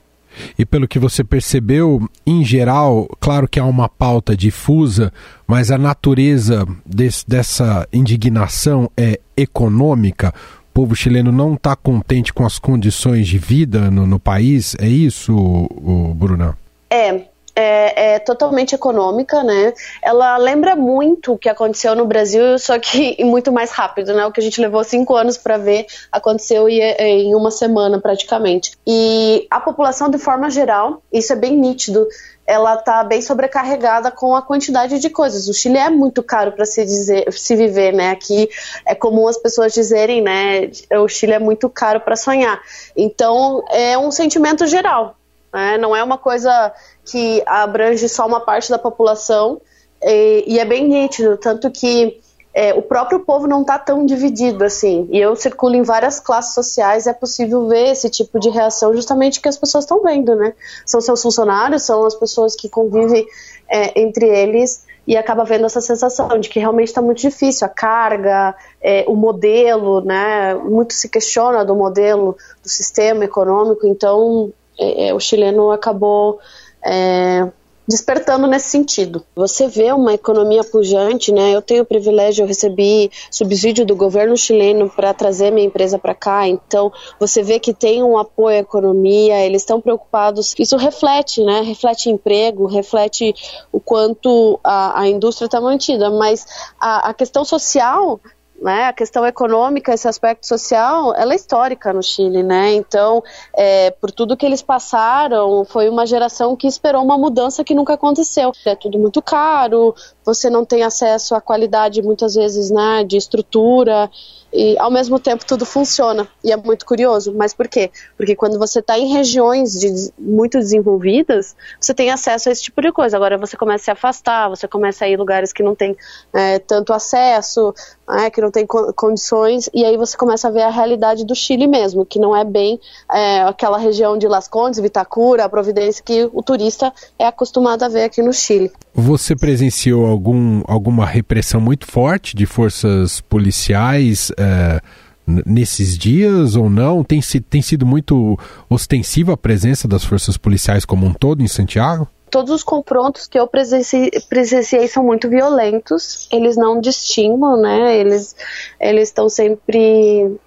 E 0.58 0.64
pelo 0.64 0.88
que 0.88 0.98
você 0.98 1.22
percebeu, 1.22 2.08
em 2.26 2.44
geral, 2.44 3.08
claro 3.20 3.48
que 3.48 3.60
há 3.60 3.64
uma 3.64 3.88
pauta 3.88 4.36
difusa, 4.36 5.12
mas 5.46 5.70
a 5.70 5.78
natureza 5.78 6.66
desse, 6.84 7.26
dessa 7.26 7.86
indignação 7.92 8.90
é 8.96 9.18
econômica. 9.36 10.34
O 10.70 10.72
povo 10.72 10.96
chileno 10.96 11.30
não 11.30 11.54
está 11.54 11.76
contente 11.76 12.32
com 12.32 12.46
as 12.46 12.58
condições 12.58 13.28
de 13.28 13.38
vida 13.38 13.90
no, 13.90 14.06
no 14.06 14.18
país, 14.18 14.74
é 14.78 14.88
isso, 14.88 15.68
Bruna? 16.16 16.56
É, 16.90 17.31
é, 17.54 18.14
é, 18.14 18.18
totalmente 18.18 18.74
econômica, 18.74 19.42
né? 19.42 19.74
Ela 20.02 20.36
lembra 20.38 20.74
muito 20.74 21.32
o 21.32 21.38
que 21.38 21.48
aconteceu 21.48 21.94
no 21.94 22.06
Brasil, 22.06 22.58
só 22.58 22.78
que 22.78 23.22
muito 23.24 23.52
mais 23.52 23.70
rápido, 23.70 24.14
né? 24.14 24.24
O 24.26 24.32
que 24.32 24.40
a 24.40 24.42
gente 24.42 24.60
levou 24.60 24.82
cinco 24.82 25.14
anos 25.14 25.36
para 25.36 25.58
ver 25.58 25.86
aconteceu 26.10 26.68
em 26.68 27.34
uma 27.34 27.50
semana 27.50 28.00
praticamente. 28.00 28.72
E 28.86 29.46
a 29.50 29.60
população, 29.60 30.08
de 30.08 30.18
forma 30.18 30.50
geral, 30.50 31.02
isso 31.12 31.32
é 31.32 31.36
bem 31.36 31.56
nítido. 31.56 32.06
Ela 32.46 32.74
está 32.74 33.04
bem 33.04 33.22
sobrecarregada 33.22 34.10
com 34.10 34.34
a 34.34 34.42
quantidade 34.42 34.98
de 34.98 35.08
coisas. 35.08 35.48
O 35.48 35.54
Chile 35.54 35.78
é 35.78 35.88
muito 35.88 36.22
caro 36.22 36.52
para 36.52 36.64
se 36.64 36.84
dizer, 36.84 37.32
se 37.32 37.54
viver, 37.54 37.92
né? 37.92 38.10
Aqui 38.10 38.48
é 38.86 38.94
comum 38.94 39.28
as 39.28 39.36
pessoas 39.36 39.72
dizerem, 39.72 40.22
né? 40.22 40.70
O 41.00 41.08
Chile 41.08 41.32
é 41.32 41.38
muito 41.38 41.68
caro 41.68 42.00
para 42.00 42.16
sonhar. 42.16 42.60
Então 42.96 43.62
é 43.70 43.96
um 43.96 44.10
sentimento 44.10 44.66
geral. 44.66 45.16
Né? 45.52 45.78
Não 45.78 45.94
é 45.94 46.02
uma 46.02 46.18
coisa 46.18 46.72
que 47.04 47.42
abrange 47.46 48.08
só 48.08 48.26
uma 48.26 48.40
parte 48.40 48.70
da 48.70 48.78
população 48.78 49.60
e, 50.02 50.44
e 50.46 50.58
é 50.58 50.64
bem 50.64 50.88
nítido, 50.88 51.36
tanto 51.36 51.70
que 51.70 52.20
é, 52.54 52.74
o 52.74 52.82
próprio 52.82 53.20
povo 53.20 53.46
não 53.46 53.62
está 53.62 53.78
tão 53.78 54.04
dividido 54.04 54.64
assim. 54.64 55.08
E 55.10 55.18
eu 55.18 55.34
circulo 55.34 55.74
em 55.74 55.82
várias 55.82 56.20
classes 56.20 56.54
sociais, 56.54 57.06
é 57.06 57.12
possível 57.12 57.66
ver 57.66 57.92
esse 57.92 58.10
tipo 58.10 58.38
de 58.38 58.50
reação 58.50 58.94
justamente 58.94 59.40
que 59.40 59.48
as 59.48 59.56
pessoas 59.56 59.84
estão 59.84 60.02
vendo, 60.02 60.34
né? 60.34 60.54
São 60.84 61.00
seus 61.00 61.22
funcionários, 61.22 61.82
são 61.82 62.04
as 62.04 62.14
pessoas 62.14 62.54
que 62.54 62.68
convivem 62.68 63.26
é, 63.70 63.98
entre 64.00 64.26
eles 64.28 64.84
e 65.06 65.16
acaba 65.16 65.44
vendo 65.44 65.66
essa 65.66 65.80
sensação 65.80 66.28
de 66.38 66.48
que 66.48 66.60
realmente 66.60 66.88
está 66.88 67.02
muito 67.02 67.20
difícil 67.20 67.66
a 67.66 67.70
carga, 67.70 68.54
é, 68.80 69.04
o 69.08 69.16
modelo, 69.16 70.02
né? 70.02 70.54
Muito 70.54 70.92
se 70.92 71.08
questiona 71.08 71.64
do 71.64 71.74
modelo 71.74 72.36
do 72.62 72.68
sistema 72.68 73.24
econômico, 73.24 73.86
então 73.86 74.52
é, 74.78 75.08
é 75.08 75.14
o 75.14 75.20
chileno 75.20 75.70
acabou 75.70 76.38
é, 76.84 77.48
despertando 77.86 78.46
nesse 78.46 78.70
sentido. 78.70 79.24
Você 79.34 79.66
vê 79.66 79.92
uma 79.92 80.14
economia 80.14 80.62
pujante, 80.62 81.32
né? 81.32 81.50
Eu 81.50 81.60
tenho 81.60 81.82
o 81.82 81.86
privilégio, 81.86 82.42
eu 82.42 82.46
recebi 82.46 83.10
subsídio 83.30 83.84
do 83.84 83.96
governo 83.96 84.36
chileno 84.36 84.88
para 84.88 85.12
trazer 85.12 85.50
minha 85.50 85.66
empresa 85.66 85.98
para 85.98 86.14
cá, 86.14 86.46
então 86.46 86.92
você 87.18 87.42
vê 87.42 87.58
que 87.58 87.74
tem 87.74 88.02
um 88.02 88.16
apoio 88.16 88.56
à 88.56 88.60
economia, 88.60 89.44
eles 89.44 89.62
estão 89.62 89.80
preocupados. 89.80 90.54
Isso 90.58 90.76
reflete, 90.76 91.42
né? 91.42 91.60
Reflete 91.60 92.08
emprego, 92.08 92.66
reflete 92.66 93.34
o 93.70 93.80
quanto 93.80 94.60
a, 94.62 95.00
a 95.00 95.08
indústria 95.08 95.46
está 95.46 95.60
mantida, 95.60 96.10
mas 96.10 96.46
a, 96.80 97.10
a 97.10 97.14
questão 97.14 97.44
social 97.44 98.20
né, 98.62 98.84
a 98.84 98.92
questão 98.92 99.26
econômica, 99.26 99.92
esse 99.92 100.06
aspecto 100.06 100.46
social, 100.46 101.12
ela 101.16 101.32
é 101.32 101.36
histórica 101.36 101.92
no 101.92 102.02
Chile, 102.02 102.42
né? 102.42 102.72
Então, 102.72 103.22
é, 103.56 103.90
por 103.90 104.12
tudo 104.12 104.36
que 104.36 104.46
eles 104.46 104.62
passaram, 104.62 105.64
foi 105.64 105.88
uma 105.88 106.06
geração 106.06 106.54
que 106.54 106.68
esperou 106.68 107.02
uma 107.02 107.18
mudança 107.18 107.64
que 107.64 107.74
nunca 107.74 107.94
aconteceu. 107.94 108.52
É 108.64 108.76
tudo 108.76 108.98
muito 108.98 109.20
caro, 109.20 109.94
você 110.24 110.48
não 110.48 110.64
tem 110.64 110.82
acesso 110.82 111.34
à 111.34 111.40
qualidade 111.40 112.02
muitas 112.02 112.34
vezes, 112.34 112.70
né, 112.70 113.04
de 113.04 113.16
estrutura 113.16 114.10
e 114.52 114.78
ao 114.78 114.90
mesmo 114.90 115.18
tempo 115.18 115.46
tudo 115.46 115.64
funciona 115.64 116.28
e 116.44 116.52
é 116.52 116.56
muito 116.56 116.84
curioso. 116.84 117.32
Mas 117.34 117.54
por 117.54 117.66
quê? 117.68 117.90
Porque 118.16 118.36
quando 118.36 118.58
você 118.58 118.80
está 118.80 118.98
em 118.98 119.12
regiões 119.12 119.72
de, 119.72 120.12
muito 120.18 120.58
desenvolvidas, 120.58 121.56
você 121.80 121.94
tem 121.94 122.10
acesso 122.10 122.48
a 122.48 122.52
esse 122.52 122.62
tipo 122.62 122.82
de 122.82 122.92
coisa. 122.92 123.16
Agora 123.16 123.38
você 123.38 123.56
começa 123.56 123.82
a 123.82 123.84
se 123.84 123.90
afastar, 123.90 124.50
você 124.50 124.68
começa 124.68 125.04
a 125.04 125.08
ir 125.08 125.14
em 125.14 125.16
lugares 125.16 125.52
que 125.52 125.62
não 125.62 125.74
tem 125.74 125.96
é, 126.34 126.58
tanto 126.58 126.92
acesso, 126.92 127.74
é, 128.10 128.30
que 128.30 128.40
não 128.40 128.50
tem 128.50 128.66
co 128.66 128.92
condições, 128.92 129.70
e 129.72 129.84
aí 129.84 129.96
você 129.96 130.16
começa 130.16 130.48
a 130.48 130.50
ver 130.50 130.62
a 130.62 130.70
realidade 130.70 131.24
do 131.24 131.34
Chile 131.34 131.66
mesmo, 131.66 132.04
que 132.04 132.18
não 132.18 132.36
é 132.36 132.44
bem 132.44 132.78
é, 133.10 133.42
aquela 133.42 133.78
região 133.78 134.18
de 134.18 134.28
Las 134.28 134.48
Condes, 134.48 134.80
Vitacura, 134.80 135.48
Providência 135.48 136.02
que 136.04 136.28
o 136.32 136.42
turista 136.42 136.92
é 137.18 137.26
acostumado 137.26 137.84
a 137.84 137.88
ver 137.88 138.04
aqui 138.04 138.20
no 138.20 138.32
Chile. 138.32 138.70
Você 138.94 139.34
presenciou 139.34 140.11
algum, 140.12 140.62
alguma 140.66 141.06
repressão 141.06 141.60
muito 141.60 141.86
forte 141.86 142.36
de 142.36 142.46
forças 142.46 143.20
policiais 143.20 144.30
é, 144.38 144.80
nesses 145.26 145.98
dias 145.98 146.54
ou 146.56 146.70
não? 146.70 147.02
Tem, 147.02 147.20
tem 147.48 147.62
sido 147.62 147.84
muito 147.84 148.38
ostensiva 148.68 149.34
a 149.34 149.36
presença 149.36 149.88
das 149.88 150.04
forças 150.04 150.36
policiais 150.36 150.84
como 150.84 151.06
um 151.06 151.12
todo 151.12 151.42
em 151.42 151.48
Santiago? 151.48 152.08
todos 152.32 152.50
os 152.50 152.64
confrontos 152.64 153.26
que 153.26 153.38
eu 153.38 153.46
presenciei, 153.46 154.10
presenciei, 154.26 154.88
são 154.88 155.04
muito 155.04 155.28
violentos, 155.28 156.26
eles 156.32 156.56
não 156.56 156.80
distinguem, 156.80 157.60
né? 157.60 157.98
Eles 157.98 158.34
eles 158.80 159.08
estão 159.10 159.28
sempre 159.28 160.38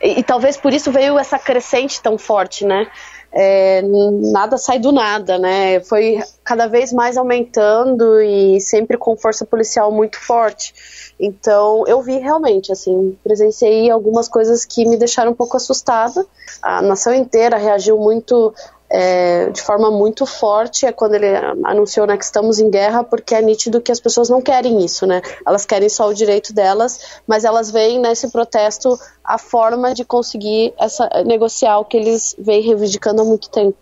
e, 0.00 0.20
e, 0.20 0.22
talvez 0.22 0.56
por 0.56 0.72
isso 0.72 0.90
veio 0.90 1.18
essa 1.18 1.38
crescente 1.38 2.00
tão 2.00 2.16
forte, 2.16 2.64
né? 2.64 2.88
É, 3.34 3.80
nada 3.82 4.58
sai 4.58 4.78
do 4.78 4.92
nada, 4.92 5.38
né? 5.38 5.80
Foi 5.80 6.22
cada 6.44 6.66
vez 6.66 6.92
mais 6.92 7.16
aumentando 7.16 8.20
e 8.20 8.60
sempre 8.60 8.98
com 8.98 9.16
força 9.16 9.46
policial 9.46 9.90
muito 9.90 10.20
forte. 10.20 10.74
Então, 11.18 11.84
eu 11.86 12.02
vi 12.02 12.18
realmente, 12.18 12.70
assim, 12.70 13.16
presenciei 13.24 13.90
algumas 13.90 14.28
coisas 14.28 14.64
que 14.64 14.84
me 14.84 14.98
deixaram 14.98 15.30
um 15.30 15.34
pouco 15.34 15.56
assustada. 15.56 16.26
A 16.60 16.82
nação 16.82 17.14
inteira 17.14 17.56
reagiu 17.56 17.96
muito 17.96 18.52
é, 18.92 19.48
de 19.48 19.62
forma 19.62 19.90
muito 19.90 20.26
forte 20.26 20.84
é 20.84 20.92
quando 20.92 21.14
ele 21.14 21.26
anunciou 21.64 22.06
né, 22.06 22.16
que 22.18 22.24
estamos 22.24 22.58
em 22.58 22.68
guerra, 22.68 23.02
porque 23.02 23.34
é 23.34 23.40
nítido 23.40 23.80
que 23.80 23.90
as 23.90 23.98
pessoas 23.98 24.28
não 24.28 24.42
querem 24.42 24.84
isso, 24.84 25.06
né? 25.06 25.22
Elas 25.46 25.64
querem 25.64 25.88
só 25.88 26.08
o 26.08 26.14
direito 26.14 26.52
delas, 26.52 27.00
mas 27.26 27.44
elas 27.44 27.70
veem 27.70 27.98
nesse 27.98 28.30
protesto 28.30 28.98
a 29.24 29.38
forma 29.38 29.94
de 29.94 30.04
conseguir 30.04 30.74
essa, 30.78 31.08
negociar 31.24 31.78
o 31.78 31.86
que 31.86 31.96
eles 31.96 32.36
vêm 32.38 32.60
reivindicando 32.60 33.22
há 33.22 33.24
muito 33.24 33.48
tempo. 33.48 33.78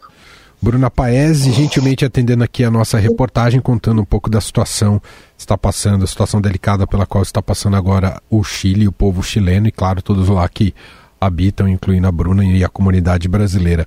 Bruna 0.63 0.91
Paes, 0.91 1.39
gentilmente 1.45 2.05
atendendo 2.05 2.45
aqui 2.45 2.63
a 2.63 2.71
nossa 2.71 2.99
reportagem, 2.99 3.61
contando 3.61 4.03
um 4.03 4.05
pouco 4.05 4.31
da 4.31 4.41
situação 4.41 5.01
que 5.01 5.07
está 5.39 5.57
passando, 5.59 6.05
a 6.05 6.07
situação 6.07 6.41
delicada 6.41 6.87
pela 6.87 7.07
qual 7.07 7.23
está 7.23 7.43
passando 7.43 7.77
agora 7.77 8.21
o 8.31 8.45
Chile, 8.45 8.87
o 8.87 8.93
povo 8.93 9.23
chileno 9.23 9.67
e, 9.67 9.73
claro, 9.73 10.03
todos 10.03 10.29
lá 10.29 10.47
que 10.49 10.75
habitam, 11.21 11.67
incluindo 11.67 12.07
a 12.07 12.13
Bruna 12.13 12.45
e 12.45 12.63
a 12.63 12.69
comunidade 12.69 13.27
brasileira. 13.27 13.87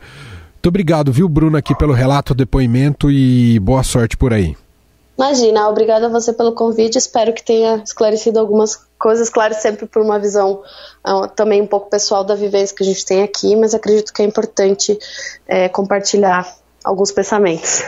Muito 0.63 0.71
obrigado, 0.71 1.11
viu, 1.11 1.27
Bruno, 1.27 1.57
aqui 1.57 1.75
pelo 1.75 1.91
relato, 1.91 2.33
depoimento 2.33 3.11
e 3.11 3.59
boa 3.59 3.83
sorte 3.83 4.15
por 4.15 4.31
aí. 4.31 4.55
Imagina, 5.17 5.67
obrigada 5.67 6.05
a 6.05 6.09
você 6.09 6.31
pelo 6.31 6.53
convite. 6.53 6.97
Espero 6.97 7.33
que 7.33 7.43
tenha 7.43 7.83
esclarecido 7.85 8.39
algumas 8.39 8.79
coisas, 8.97 9.29
claro, 9.29 9.53
sempre 9.55 9.85
por 9.85 10.01
uma 10.01 10.17
visão 10.17 10.61
uh, 11.05 11.27
também 11.35 11.61
um 11.61 11.67
pouco 11.67 11.89
pessoal 11.89 12.23
da 12.23 12.33
vivência 12.33 12.73
que 12.73 12.81
a 12.81 12.85
gente 12.85 13.05
tem 13.05 13.23
aqui, 13.23 13.57
mas 13.57 13.73
acredito 13.73 14.13
que 14.13 14.21
é 14.21 14.25
importante 14.25 14.97
é, 15.45 15.67
compartilhar 15.67 16.49
alguns 16.81 17.11
pensamentos 17.11 17.83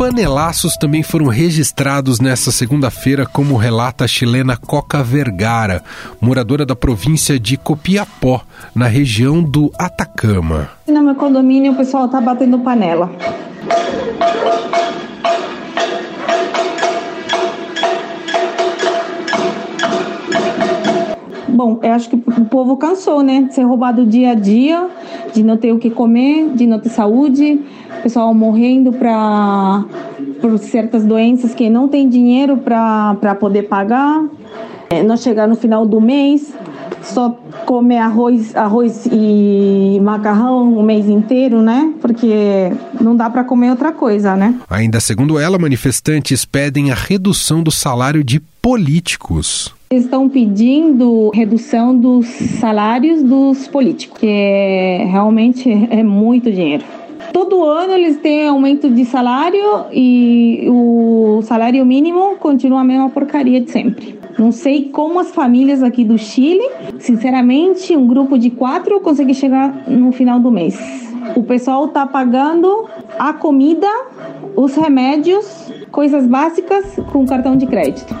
panelaços 0.00 0.78
também 0.78 1.02
foram 1.02 1.26
registrados 1.26 2.20
nesta 2.20 2.50
segunda-feira, 2.50 3.26
como 3.26 3.58
relata 3.58 4.06
a 4.06 4.08
chilena 4.08 4.56
Coca 4.56 5.02
Vergara, 5.02 5.84
moradora 6.18 6.64
da 6.64 6.74
província 6.74 7.38
de 7.38 7.58
Copiapó, 7.58 8.40
na 8.74 8.86
região 8.86 9.42
do 9.42 9.70
Atacama. 9.78 10.70
No 10.88 11.02
meu 11.02 11.14
condomínio 11.14 11.72
o 11.72 11.76
pessoal 11.76 12.06
está 12.06 12.18
batendo 12.18 12.60
panela. 12.60 13.10
Bom, 21.60 21.78
eu 21.82 21.92
acho 21.92 22.08
que 22.08 22.16
o 22.16 22.44
povo 22.46 22.74
cansou, 22.78 23.22
né? 23.22 23.42
De 23.42 23.54
ser 23.54 23.64
roubado 23.64 24.06
dia 24.06 24.30
a 24.30 24.34
dia, 24.34 24.88
de 25.34 25.42
não 25.42 25.58
ter 25.58 25.74
o 25.74 25.78
que 25.78 25.90
comer, 25.90 26.48
de 26.54 26.66
não 26.66 26.78
ter 26.78 26.88
saúde, 26.88 27.60
pessoal 28.02 28.32
morrendo 28.32 28.94
pra, 28.94 29.84
por 30.40 30.58
certas 30.58 31.04
doenças 31.04 31.54
que 31.54 31.68
não 31.68 31.86
tem 31.86 32.08
dinheiro 32.08 32.56
para 32.56 33.34
poder 33.38 33.64
pagar. 33.64 34.24
É, 34.88 35.02
não 35.02 35.18
chegar 35.18 35.46
no 35.46 35.54
final 35.54 35.84
do 35.84 36.00
mês, 36.00 36.54
só 37.02 37.38
comer 37.66 37.98
arroz, 37.98 38.56
arroz 38.56 39.06
e 39.12 40.00
macarrão 40.02 40.72
o 40.78 40.82
mês 40.82 41.10
inteiro, 41.10 41.60
né? 41.60 41.92
Porque 42.00 42.72
não 42.98 43.14
dá 43.14 43.28
para 43.28 43.44
comer 43.44 43.68
outra 43.68 43.92
coisa, 43.92 44.34
né? 44.34 44.58
Ainda 44.70 44.98
segundo 44.98 45.38
ela, 45.38 45.58
manifestantes 45.58 46.46
pedem 46.46 46.90
a 46.90 46.94
redução 46.94 47.62
do 47.62 47.70
salário 47.70 48.24
de 48.24 48.40
políticos. 48.62 49.78
Estão 49.92 50.28
pedindo 50.28 51.30
redução 51.34 51.98
dos 51.98 52.24
salários 52.28 53.24
dos 53.24 53.66
políticos, 53.66 54.20
que 54.20 54.26
é, 54.28 55.04
realmente 55.10 55.68
é 55.90 56.00
muito 56.04 56.48
dinheiro. 56.52 56.84
Todo 57.32 57.64
ano 57.64 57.94
eles 57.94 58.16
têm 58.18 58.46
aumento 58.46 58.88
de 58.88 59.04
salário 59.04 59.86
e 59.92 60.64
o 60.68 61.40
salário 61.42 61.84
mínimo 61.84 62.36
continua 62.36 62.82
a 62.82 62.84
mesma 62.84 63.10
porcaria 63.10 63.60
de 63.60 63.68
sempre. 63.72 64.16
Não 64.38 64.52
sei 64.52 64.84
como 64.90 65.18
as 65.18 65.32
famílias 65.32 65.82
aqui 65.82 66.04
do 66.04 66.16
Chile, 66.16 66.70
sinceramente, 67.00 67.96
um 67.96 68.06
grupo 68.06 68.38
de 68.38 68.48
quatro 68.48 69.00
consegue 69.00 69.34
chegar 69.34 69.90
no 69.90 70.12
final 70.12 70.38
do 70.38 70.52
mês. 70.52 70.78
O 71.34 71.42
pessoal 71.42 71.86
está 71.86 72.06
pagando 72.06 72.86
a 73.18 73.32
comida, 73.32 73.88
os 74.54 74.76
remédios, 74.76 75.68
coisas 75.90 76.28
básicas 76.28 76.94
com 77.12 77.26
cartão 77.26 77.56
de 77.56 77.66
crédito. 77.66 78.14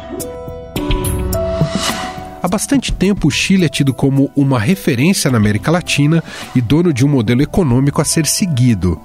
Bastante 2.50 2.92
tempo, 2.92 3.28
o 3.28 3.30
Chile 3.30 3.66
é 3.66 3.68
tido 3.68 3.94
como 3.94 4.28
uma 4.34 4.58
referência 4.58 5.30
na 5.30 5.36
América 5.36 5.70
Latina 5.70 6.20
e 6.52 6.60
dono 6.60 6.92
de 6.92 7.06
um 7.06 7.08
modelo 7.08 7.42
econômico 7.42 8.02
a 8.02 8.04
ser 8.04 8.26
seguido. 8.26 9.00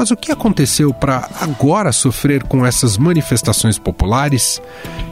Mas 0.00 0.10
o 0.10 0.16
que 0.16 0.32
aconteceu 0.32 0.94
para 0.94 1.28
agora 1.42 1.92
sofrer 1.92 2.42
com 2.44 2.64
essas 2.64 2.96
manifestações 2.96 3.78
populares? 3.78 4.58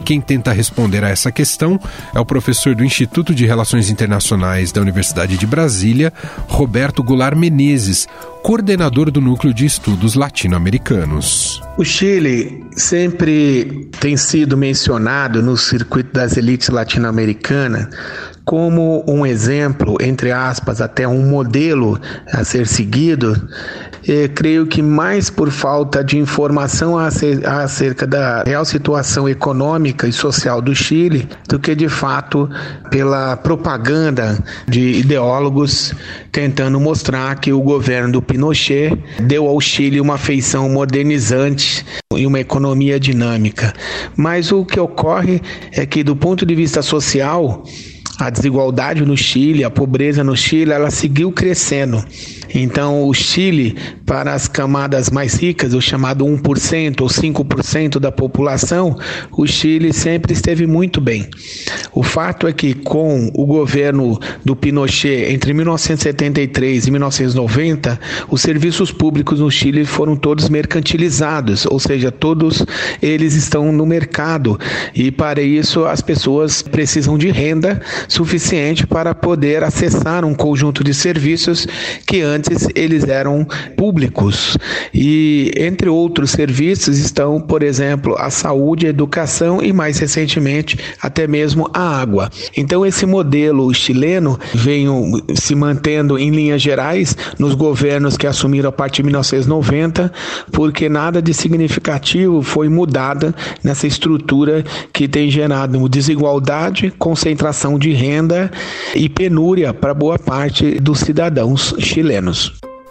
Quem 0.02 0.18
tenta 0.18 0.50
responder 0.50 1.04
a 1.04 1.10
essa 1.10 1.30
questão 1.30 1.78
é 2.14 2.18
o 2.18 2.24
professor 2.24 2.74
do 2.74 2.82
Instituto 2.82 3.34
de 3.34 3.44
Relações 3.44 3.90
Internacionais 3.90 4.72
da 4.72 4.80
Universidade 4.80 5.36
de 5.36 5.46
Brasília, 5.46 6.10
Roberto 6.46 7.02
Goulart 7.02 7.36
Menezes, 7.36 8.08
coordenador 8.42 9.10
do 9.10 9.20
Núcleo 9.20 9.52
de 9.52 9.66
Estudos 9.66 10.14
Latino-Americanos. 10.14 11.60
O 11.76 11.84
Chile 11.84 12.64
sempre 12.74 13.90
tem 14.00 14.16
sido 14.16 14.56
mencionado 14.56 15.42
no 15.42 15.54
circuito 15.54 16.14
das 16.14 16.38
elites 16.38 16.70
latino-americanas 16.70 17.88
como 18.48 19.04
um 19.06 19.26
exemplo, 19.26 19.98
entre 20.00 20.32
aspas, 20.32 20.80
até 20.80 21.06
um 21.06 21.28
modelo 21.28 22.00
a 22.32 22.42
ser 22.44 22.66
seguido 22.66 23.36
é, 24.08 24.28
creio 24.28 24.66
que 24.66 24.82
mais 24.82 25.28
por 25.30 25.50
falta 25.50 26.02
de 26.02 26.18
informação 26.18 26.96
acerca 26.98 28.06
da 28.06 28.42
real 28.42 28.64
situação 28.64 29.28
econômica 29.28 30.08
e 30.08 30.12
social 30.12 30.62
do 30.62 30.74
Chile 30.74 31.28
do 31.48 31.58
que 31.58 31.74
de 31.74 31.88
fato 31.88 32.48
pela 32.90 33.36
propaganda 33.36 34.42
de 34.66 35.00
ideólogos 35.00 35.94
tentando 36.32 36.80
mostrar 36.80 37.34
que 37.36 37.52
o 37.52 37.60
governo 37.60 38.12
do 38.12 38.22
Pinochet 38.22 38.96
deu 39.20 39.46
ao 39.46 39.60
Chile 39.60 40.00
uma 40.00 40.16
feição 40.16 40.68
modernizante 40.68 41.84
e 42.14 42.26
uma 42.26 42.40
economia 42.40 42.98
dinâmica. 42.98 43.72
Mas 44.16 44.50
o 44.50 44.64
que 44.64 44.78
ocorre 44.80 45.40
é 45.72 45.86
que, 45.86 46.02
do 46.02 46.16
ponto 46.16 46.44
de 46.44 46.54
vista 46.54 46.82
social, 46.82 47.64
a 48.18 48.30
desigualdade 48.30 49.04
no 49.04 49.16
Chile, 49.16 49.62
a 49.62 49.70
pobreza 49.70 50.24
no 50.24 50.36
Chile, 50.36 50.72
ela 50.72 50.90
seguiu 50.90 51.30
crescendo. 51.30 52.04
Então, 52.54 53.06
o 53.06 53.14
Chile, 53.14 53.76
para 54.06 54.32
as 54.32 54.48
camadas 54.48 55.10
mais 55.10 55.34
ricas, 55.34 55.74
o 55.74 55.80
chamado 55.80 56.24
1% 56.24 57.00
ou 57.00 57.08
5% 57.08 57.98
da 57.98 58.10
população, 58.10 58.96
o 59.32 59.46
Chile 59.46 59.92
sempre 59.92 60.32
esteve 60.32 60.66
muito 60.66 61.00
bem. 61.00 61.28
O 61.92 62.02
fato 62.02 62.46
é 62.46 62.52
que, 62.52 62.74
com 62.74 63.30
o 63.34 63.44
governo 63.44 64.18
do 64.44 64.56
Pinochet 64.56 65.32
entre 65.32 65.52
1973 65.52 66.86
e 66.86 66.90
1990, 66.90 68.00
os 68.30 68.40
serviços 68.40 68.90
públicos 68.90 69.40
no 69.40 69.50
Chile 69.50 69.84
foram 69.84 70.16
todos 70.16 70.48
mercantilizados, 70.48 71.66
ou 71.66 71.78
seja, 71.78 72.10
todos 72.10 72.64
eles 73.02 73.34
estão 73.34 73.72
no 73.72 73.84
mercado 73.84 74.58
e, 74.94 75.10
para 75.10 75.42
isso, 75.42 75.84
as 75.84 76.00
pessoas 76.00 76.62
precisam 76.62 77.18
de 77.18 77.30
renda 77.30 77.80
suficiente 78.08 78.86
para 78.86 79.14
poder 79.14 79.62
acessar 79.62 80.24
um 80.24 80.34
conjunto 80.34 80.82
de 80.84 80.94
serviços 80.94 81.66
que 82.06 82.20
antes 82.20 82.37
eles 82.74 83.08
eram 83.08 83.46
públicos. 83.76 84.56
E 84.92 85.52
entre 85.56 85.88
outros 85.88 86.30
serviços 86.30 86.98
estão, 86.98 87.40
por 87.40 87.62
exemplo, 87.62 88.16
a 88.18 88.30
saúde, 88.30 88.86
a 88.86 88.90
educação 88.90 89.62
e 89.62 89.72
mais 89.72 89.98
recentemente 89.98 90.78
até 91.00 91.26
mesmo 91.26 91.68
a 91.72 92.00
água. 92.00 92.30
Então 92.56 92.84
esse 92.84 93.06
modelo 93.06 93.72
chileno 93.74 94.38
veio 94.54 95.22
se 95.34 95.54
mantendo 95.54 96.18
em 96.18 96.30
linhas 96.30 96.62
gerais 96.62 97.16
nos 97.38 97.54
governos 97.54 98.16
que 98.16 98.26
assumiram 98.26 98.68
a 98.68 98.72
partir 98.72 99.02
de 99.02 99.04
1990, 99.04 100.12
porque 100.52 100.88
nada 100.88 101.22
de 101.22 101.32
significativo 101.32 102.42
foi 102.42 102.68
mudado 102.68 103.34
nessa 103.62 103.86
estrutura 103.86 104.64
que 104.92 105.06
tem 105.08 105.30
gerado 105.30 105.88
desigualdade, 105.88 106.92
concentração 106.98 107.78
de 107.78 107.92
renda 107.92 108.50
e 108.94 109.08
penúria 109.08 109.72
para 109.72 109.94
boa 109.94 110.18
parte 110.18 110.78
dos 110.80 111.00
cidadãos 111.00 111.74
chilenos. 111.78 112.27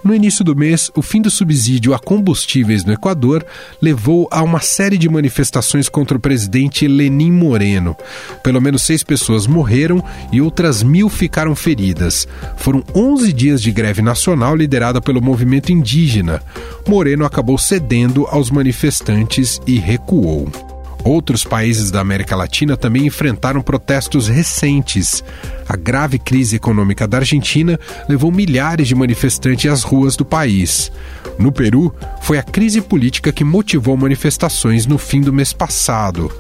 No 0.04 0.16
início 0.16 0.42
do 0.42 0.56
mês, 0.56 0.90
o 0.96 1.02
fim 1.02 1.22
do 1.22 1.30
subsídio 1.30 1.94
a 1.94 2.00
combustíveis 2.00 2.86
no 2.86 2.94
Equador 2.94 3.46
levou 3.82 4.28
a 4.32 4.42
uma 4.42 4.62
série 4.62 4.98
de 4.98 5.10
manifestações 5.10 5.90
contra 5.90 6.16
o 6.16 6.20
presidente 6.20 6.88
Lenin 6.88 7.32
Moreno. 7.32 7.96
Pelo 8.44 8.62
menos 8.62 8.84
seis 8.84 9.04
pessoas 9.04 9.48
morreram 9.48 10.02
e 10.32 10.40
outras 10.40 10.82
mil 10.82 11.10
ficaram 11.10 11.56
feridas. 11.56 12.28
Foram 12.56 12.84
11 12.96 13.34
dias 13.34 13.62
de 13.62 13.72
greve 13.72 14.02
nacional 14.02 14.56
liderada 14.56 15.02
pelo 15.02 15.22
movimento 15.22 15.72
indígena. 15.72 16.42
Moreno 16.88 17.26
acabou 17.26 17.58
cedendo 17.58 18.26
aos 18.28 18.50
manifestantes 18.50 19.60
e 19.68 19.78
recuou. 19.78 20.77
Outros 21.04 21.44
países 21.44 21.90
da 21.90 22.02
América 22.02 22.36
Latina 22.36 22.76
também 22.76 23.06
enfrentaram 23.06 23.62
protestos 23.62 24.28
recentes. 24.28 25.24
A 25.68 25.76
grave 25.76 26.20
crise 26.20 26.58
econômica 26.58 27.08
da 27.08 27.18
Argentina 27.18 27.80
levou 28.10 28.32
milhares 28.32 28.88
de 28.88 28.96
manifestantes 28.96 29.72
às 29.72 29.84
ruas 29.84 30.16
do 30.16 30.26
país. 30.26 30.92
No 31.40 31.52
Peru, 31.52 31.94
foi 32.22 32.38
a 32.38 32.44
crise 32.44 32.82
política 32.82 33.32
que 33.32 33.44
motivou 33.44 33.96
manifestações 33.96 34.86
no 34.86 34.98
fim 34.98 35.22
do 35.22 35.32
mês 35.32 35.54
passado. 35.54 36.32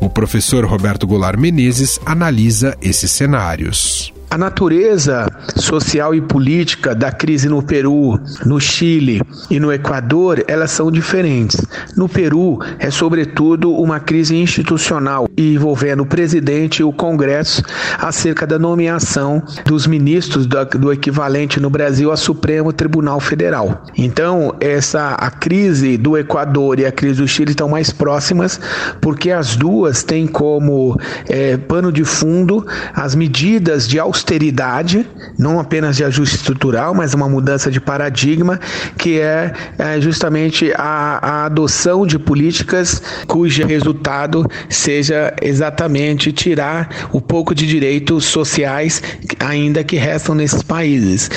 O 0.00 0.08
professor 0.08 0.64
Roberto 0.64 1.06
Goulart 1.06 1.38
Menezes 1.38 2.00
analisa 2.04 2.76
esses 2.80 3.10
cenários. 3.10 4.12
A 4.30 4.36
natureza 4.36 5.26
social 5.56 6.14
e 6.14 6.20
política 6.20 6.94
da 6.94 7.10
crise 7.10 7.48
no 7.48 7.62
Peru, 7.62 8.20
no 8.44 8.60
Chile 8.60 9.22
e 9.50 9.58
no 9.58 9.72
Equador, 9.72 10.44
elas 10.46 10.70
são 10.70 10.90
diferentes. 10.90 11.58
No 11.96 12.10
Peru, 12.10 12.58
é 12.78 12.90
sobretudo 12.90 13.72
uma 13.72 13.98
crise 13.98 14.36
institucional 14.36 15.26
envolvendo 15.36 16.02
o 16.02 16.06
presidente 16.06 16.80
e 16.80 16.84
o 16.84 16.92
Congresso 16.92 17.62
acerca 17.98 18.46
da 18.46 18.58
nomeação 18.58 19.42
dos 19.64 19.86
ministros 19.86 20.46
do, 20.46 20.92
equivalente 20.92 21.58
no 21.58 21.70
Brasil 21.70 22.10
ao 22.10 22.16
Supremo 22.16 22.70
Tribunal 22.70 23.20
Federal. 23.20 23.82
Então, 23.96 24.54
essa 24.60 25.14
a 25.14 25.30
crise 25.30 25.96
do 25.96 26.18
Equador 26.18 26.78
e 26.78 26.84
a 26.84 26.92
crise 26.92 27.22
do 27.22 27.26
Chile 27.26 27.52
estão 27.52 27.68
mais 27.68 27.90
próximas, 27.90 28.60
porque 29.00 29.30
as 29.30 29.56
duas 29.56 30.02
têm 30.02 30.26
como 30.26 31.00
é, 31.26 31.56
pano 31.56 31.90
de 31.90 32.04
fundo 32.04 32.66
as 32.94 33.14
medidas 33.14 33.88
de 33.88 33.98
austeridade 33.98 34.17
austeridade, 34.18 35.06
não 35.38 35.60
apenas 35.60 35.96
de 35.96 36.04
ajuste 36.04 36.36
estrutural, 36.36 36.94
mas 36.94 37.14
uma 37.14 37.28
mudança 37.28 37.70
de 37.70 37.80
paradigma, 37.80 38.58
que 38.98 39.20
é, 39.20 39.52
é 39.78 40.00
justamente 40.00 40.72
a, 40.76 41.18
a 41.22 41.44
adoção 41.46 42.06
de 42.06 42.18
políticas 42.18 43.00
cujo 43.26 43.64
resultado 43.64 44.44
seja 44.68 45.32
exatamente 45.40 46.32
tirar 46.32 47.08
o 47.12 47.20
pouco 47.20 47.54
de 47.54 47.66
direitos 47.66 48.24
sociais 48.24 49.02
ainda 49.38 49.84
que 49.84 49.96
restam 49.96 50.34
nesses 50.34 50.62
países. 50.62 51.30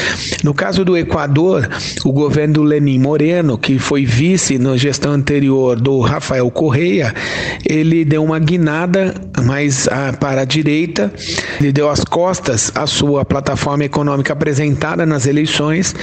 No 0.44 0.54
caso 0.54 0.84
do 0.84 0.98
Equador, 0.98 1.70
o 2.04 2.12
governo 2.12 2.56
do 2.56 2.63
Lenin 2.63 3.00
Moreno, 3.00 3.58
que 3.58 3.78
foi 3.78 4.06
vice 4.06 4.58
na 4.58 4.76
gestão 4.76 5.12
anterior 5.12 5.80
do 5.80 6.00
Rafael 6.00 6.50
Correia, 6.50 7.13
ele 7.67 8.04
deu 8.04 8.24
uma 8.24 8.39
guinada 8.39 9.13
mais 9.44 9.88
ah, 9.88 10.13
para 10.20 10.41
a 10.41 10.46
direita, 10.46 11.13
ele 11.60 11.72
deu 11.72 11.89
as 11.89 12.04
costas 12.04 12.71
a 12.76 12.86
sua 12.86 13.26
plataforma 13.26 13.84
econômica 13.84 14.34
apresentada 14.34 15.06
nas 15.06 15.26
eleições 15.26 15.96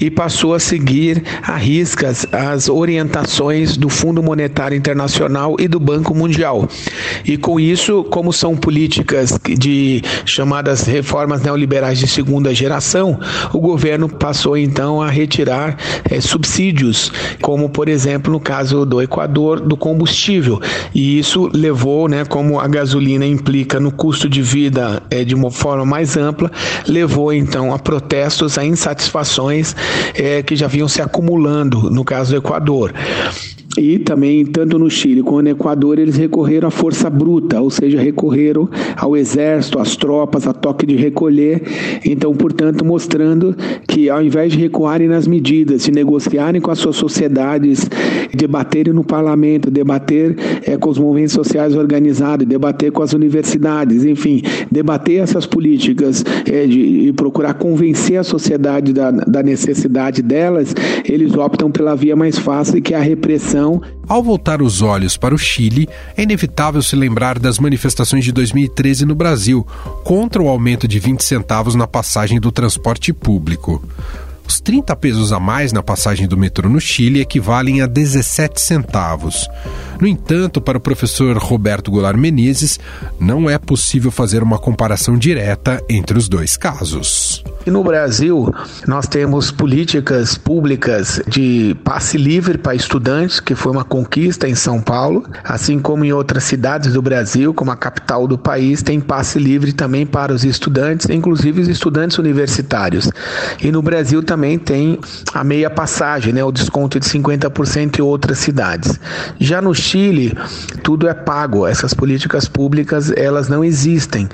e 0.00 0.10
passou 0.10 0.54
a 0.54 0.60
seguir 0.60 1.22
a 1.42 1.56
riscas 1.56 2.26
as 2.32 2.68
orientações 2.68 3.76
do 3.76 3.88
Fundo 3.88 4.22
Monetário 4.22 4.76
Internacional 4.76 5.56
e 5.58 5.68
do 5.68 5.78
Banco 5.78 6.14
Mundial. 6.14 6.68
E 7.24 7.36
com 7.36 7.60
isso, 7.60 8.04
como 8.04 8.32
são 8.32 8.56
políticas 8.56 9.38
de 9.58 10.02
chamadas 10.24 10.82
reformas 10.82 11.42
neoliberais 11.42 11.98
de 11.98 12.06
segunda 12.06 12.54
geração, 12.54 13.18
o 13.52 13.58
governo 13.58 14.08
passou 14.08 14.56
então 14.56 15.02
a 15.02 15.10
retirar 15.10 15.76
é, 16.10 16.20
subsídios, 16.20 17.12
como 17.42 17.68
por 17.68 17.88
exemplo 17.88 18.32
no 18.32 18.40
caso 18.40 18.86
do 18.86 19.02
Equador, 19.02 19.60
do 19.60 19.76
combustível. 19.76 20.60
E 20.94 21.18
isso 21.18 21.50
levou, 21.52 22.08
né, 22.08 22.24
como 22.24 22.58
a 22.58 22.66
gasolina 22.66 23.26
implica 23.26 23.78
no 23.78 23.92
custo 23.92 24.28
de 24.28 24.42
vida 24.42 25.02
é, 25.10 25.24
de 25.24 25.34
uma 25.34 25.50
forma 25.50 25.84
mais 25.84 25.99
mais 26.00 26.16
ampla, 26.16 26.50
levou 26.88 27.32
então 27.32 27.74
a 27.74 27.78
protestos, 27.78 28.56
a 28.56 28.64
insatisfações 28.64 29.76
é, 30.14 30.42
que 30.42 30.56
já 30.56 30.66
vinham 30.66 30.88
se 30.88 31.02
acumulando 31.02 31.90
no 31.90 32.02
caso 32.02 32.32
do 32.32 32.38
Equador. 32.38 32.94
E 33.78 34.00
também, 34.00 34.44
tanto 34.44 34.80
no 34.80 34.90
Chile 34.90 35.22
como 35.22 35.42
no 35.42 35.48
Equador, 35.48 35.96
eles 35.96 36.16
recorreram 36.16 36.66
à 36.66 36.70
força 36.72 37.08
bruta, 37.08 37.60
ou 37.60 37.70
seja, 37.70 38.00
recorreram 38.00 38.68
ao 38.96 39.16
exército, 39.16 39.78
às 39.78 39.94
tropas, 39.94 40.44
a 40.48 40.52
toque 40.52 40.84
de 40.84 40.96
recolher. 40.96 41.62
Então, 42.04 42.34
portanto, 42.34 42.84
mostrando 42.84 43.56
que 43.86 44.10
ao 44.10 44.20
invés 44.20 44.52
de 44.52 44.58
recuarem 44.58 45.06
nas 45.06 45.28
medidas, 45.28 45.84
de 45.84 45.92
negociarem 45.92 46.60
com 46.60 46.68
as 46.72 46.80
suas 46.80 46.96
sociedades, 46.96 47.88
debaterem 48.34 48.92
no 48.92 49.04
parlamento, 49.04 49.70
debater 49.70 50.36
é, 50.66 50.76
com 50.76 50.90
os 50.90 50.98
movimentos 50.98 51.32
sociais 51.32 51.76
organizados, 51.76 52.44
debater 52.44 52.90
com 52.90 53.04
as 53.04 53.12
universidades, 53.12 54.04
enfim, 54.04 54.42
debater 54.70 55.20
essas 55.20 55.46
políticas 55.46 56.24
é, 56.50 56.66
de, 56.66 57.04
de 57.06 57.12
procurar 57.12 57.54
convencer 57.54 58.18
a 58.18 58.24
sociedade 58.24 58.92
da, 58.92 59.12
da 59.12 59.44
necessidade 59.44 60.22
delas, 60.22 60.74
eles 61.08 61.36
optam 61.36 61.70
pela 61.70 61.94
via 61.94 62.16
mais 62.16 62.36
fácil, 62.36 62.82
que 62.82 62.94
é 62.94 62.96
a 62.96 63.00
repressão 63.00 63.59
ao 64.08 64.22
voltar 64.22 64.62
os 64.62 64.82
olhos 64.82 65.16
para 65.16 65.34
o 65.34 65.38
Chile, 65.38 65.88
é 66.16 66.22
inevitável 66.22 66.82
se 66.82 66.96
lembrar 66.96 67.38
das 67.38 67.58
manifestações 67.58 68.24
de 68.24 68.32
2013 68.32 69.04
no 69.04 69.14
Brasil 69.14 69.66
contra 70.04 70.42
o 70.42 70.48
aumento 70.48 70.88
de 70.88 70.98
20 70.98 71.22
centavos 71.22 71.74
na 71.74 71.86
passagem 71.86 72.40
do 72.40 72.50
transporte 72.50 73.12
público. 73.12 73.82
Os 74.50 74.58
30 74.58 74.96
pesos 74.96 75.32
a 75.32 75.38
mais 75.38 75.72
na 75.72 75.80
passagem 75.80 76.26
do 76.26 76.36
metrô 76.36 76.68
no 76.68 76.80
Chile 76.80 77.20
equivalem 77.20 77.82
a 77.82 77.86
17 77.86 78.60
centavos. 78.60 79.48
No 80.00 80.08
entanto, 80.08 80.60
para 80.60 80.76
o 80.76 80.80
professor 80.80 81.36
Roberto 81.36 81.88
Goulart 81.88 82.16
Menezes, 82.16 82.80
não 83.20 83.48
é 83.48 83.58
possível 83.58 84.10
fazer 84.10 84.42
uma 84.42 84.58
comparação 84.58 85.16
direta 85.16 85.80
entre 85.88 86.18
os 86.18 86.28
dois 86.28 86.56
casos. 86.56 87.44
No 87.66 87.84
Brasil, 87.84 88.52
nós 88.88 89.06
temos 89.06 89.50
políticas 89.50 90.38
públicas 90.38 91.20
de 91.28 91.76
passe 91.84 92.16
livre 92.16 92.56
para 92.56 92.74
estudantes, 92.74 93.38
que 93.38 93.54
foi 93.54 93.70
uma 93.70 93.84
conquista 93.84 94.48
em 94.48 94.54
São 94.54 94.80
Paulo, 94.80 95.22
assim 95.44 95.78
como 95.78 96.02
em 96.02 96.12
outras 96.12 96.44
cidades 96.44 96.94
do 96.94 97.02
Brasil, 97.02 97.52
como 97.52 97.70
a 97.70 97.76
capital 97.76 98.26
do 98.26 98.38
país, 98.38 98.82
tem 98.82 98.98
passe 98.98 99.38
livre 99.38 99.74
também 99.74 100.06
para 100.06 100.32
os 100.32 100.42
estudantes, 100.42 101.10
inclusive 101.10 101.60
os 101.60 101.68
estudantes 101.68 102.16
universitários. 102.16 103.10
E 103.62 103.70
no 103.70 103.82
Brasil 103.82 104.22
também 104.22 104.39
tem 104.58 104.98
a 105.32 105.44
meia 105.44 105.70
passagem, 105.70 106.32
né, 106.32 106.42
o 106.42 106.50
desconto 106.50 106.98
de 106.98 107.06
50% 107.06 107.98
em 107.98 108.02
outras 108.02 108.38
cidades. 108.38 108.98
Já 109.38 109.62
no 109.62 109.74
Chile, 109.74 110.36
tudo 110.82 111.08
é 111.08 111.14
pago, 111.14 111.66
essas 111.66 111.94
políticas 111.94 112.48
públicas, 112.48 113.12
elas 113.12 113.48
não 113.48 113.62
existem. 113.62 114.28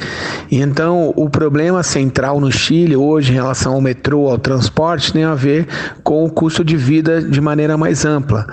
E 0.51 0.61
então, 0.61 1.13
o 1.17 1.29
problema 1.29 1.83
central 1.83 2.41
no 2.41 2.51
Chile 2.51 2.97
hoje 2.97 3.27
hoje 3.27 3.33
em 3.33 3.35
relação 3.35 3.75
ao 3.75 3.81
metrô, 3.81 4.29
ao 4.29 4.39
transporte, 4.39 5.13
tem 5.13 5.25
a 5.25 5.35
ver 5.35 5.67
com 6.05 6.25
o 6.25 6.31
custo 6.31 6.65
de 6.65 6.77
vida 6.77 7.21
de 7.21 7.41
maneira 7.41 7.77
mais 7.77 8.05
ampla. 8.05 8.47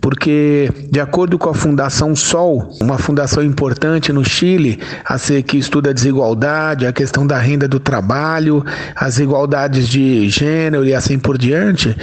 Porque, 0.00 0.70
de 0.90 1.00
acordo 1.00 1.38
com 1.38 1.50
a 1.50 1.54
Fundação 1.54 2.16
Sol, 2.16 2.74
uma 2.80 2.96
fundação 2.96 3.42
importante 3.42 4.12
no 4.12 4.24
Chile, 4.24 4.80
a 5.04 5.18
ser 5.18 5.42
que 5.42 5.58
estuda 5.58 5.90
a 5.90 5.92
desigualdade, 5.92 6.86
a 6.86 6.92
questão 6.92 7.26
da 7.26 7.38
renda 7.38 7.68
do 7.68 7.78
trabalho, 7.78 8.64
as 8.96 9.18
igualdades 9.18 9.88
de 9.88 10.28
gênero 10.28 10.84
e 10.84 10.93
assim 10.94 11.18
por 11.18 11.36
diante, 11.38 11.96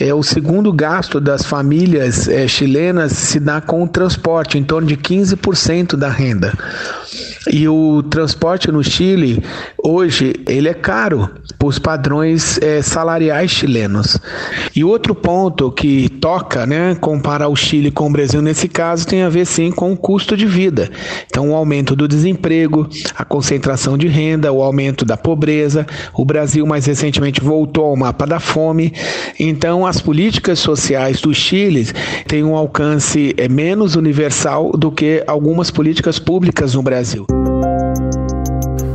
é 0.00 0.12
o 0.12 0.22
segundo 0.22 0.72
gasto 0.72 1.20
das 1.20 1.42
famílias 1.42 2.28
é, 2.28 2.46
chilenas 2.46 3.12
se 3.12 3.40
dá 3.40 3.60
com 3.60 3.82
o 3.82 3.88
transporte, 3.88 4.58
em 4.58 4.64
torno 4.64 4.86
de 4.88 4.96
15% 4.96 5.96
da 5.96 6.08
renda. 6.08 6.52
E 7.52 7.68
o 7.68 8.02
transporte 8.02 8.72
no 8.72 8.82
Chile, 8.82 9.42
hoje, 9.82 10.34
ele 10.48 10.68
é 10.68 10.74
caro 10.74 11.28
para 11.58 11.68
os 11.68 11.78
padrões 11.78 12.58
é, 12.58 12.80
salariais 12.80 13.50
chilenos. 13.50 14.18
E 14.74 14.82
outro 14.82 15.14
ponto 15.14 15.70
que 15.70 16.08
toca, 16.08 16.66
né, 16.66 16.94
comparar 16.94 17.48
o 17.48 17.56
Chile 17.56 17.90
com 17.90 18.08
o 18.08 18.12
Brasil 18.12 18.40
nesse 18.40 18.66
caso, 18.66 19.06
tem 19.06 19.22
a 19.22 19.28
ver 19.28 19.44
sim 19.46 19.70
com 19.70 19.92
o 19.92 19.96
custo 19.96 20.36
de 20.36 20.46
vida. 20.46 20.90
Então, 21.26 21.50
o 21.50 21.54
aumento 21.54 21.94
do 21.94 22.08
desemprego, 22.08 22.88
a 23.14 23.24
concentração 23.24 23.98
de 23.98 24.08
renda, 24.08 24.52
o 24.52 24.62
aumento 24.62 25.04
da 25.04 25.16
pobreza. 25.16 25.86
O 26.14 26.24
Brasil, 26.24 26.66
mais 26.66 26.86
recentemente, 26.86 27.40
voltou 27.40 27.84
ao 27.84 27.96
mapa 27.96 28.26
da 28.26 28.40
fome. 28.40 28.92
Então, 29.38 29.86
as 29.86 30.00
políticas 30.00 30.58
sociais 30.58 31.20
do 31.20 31.34
Chile 31.34 31.86
têm 32.26 32.42
um 32.42 32.56
alcance 32.56 33.34
é, 33.36 33.48
menos 33.48 33.96
universal 33.96 34.72
do 34.72 34.90
que 34.90 35.22
algumas 35.26 35.70
políticas 35.70 36.18
públicas 36.18 36.74
no 36.74 36.82
Brasil. 36.82 37.26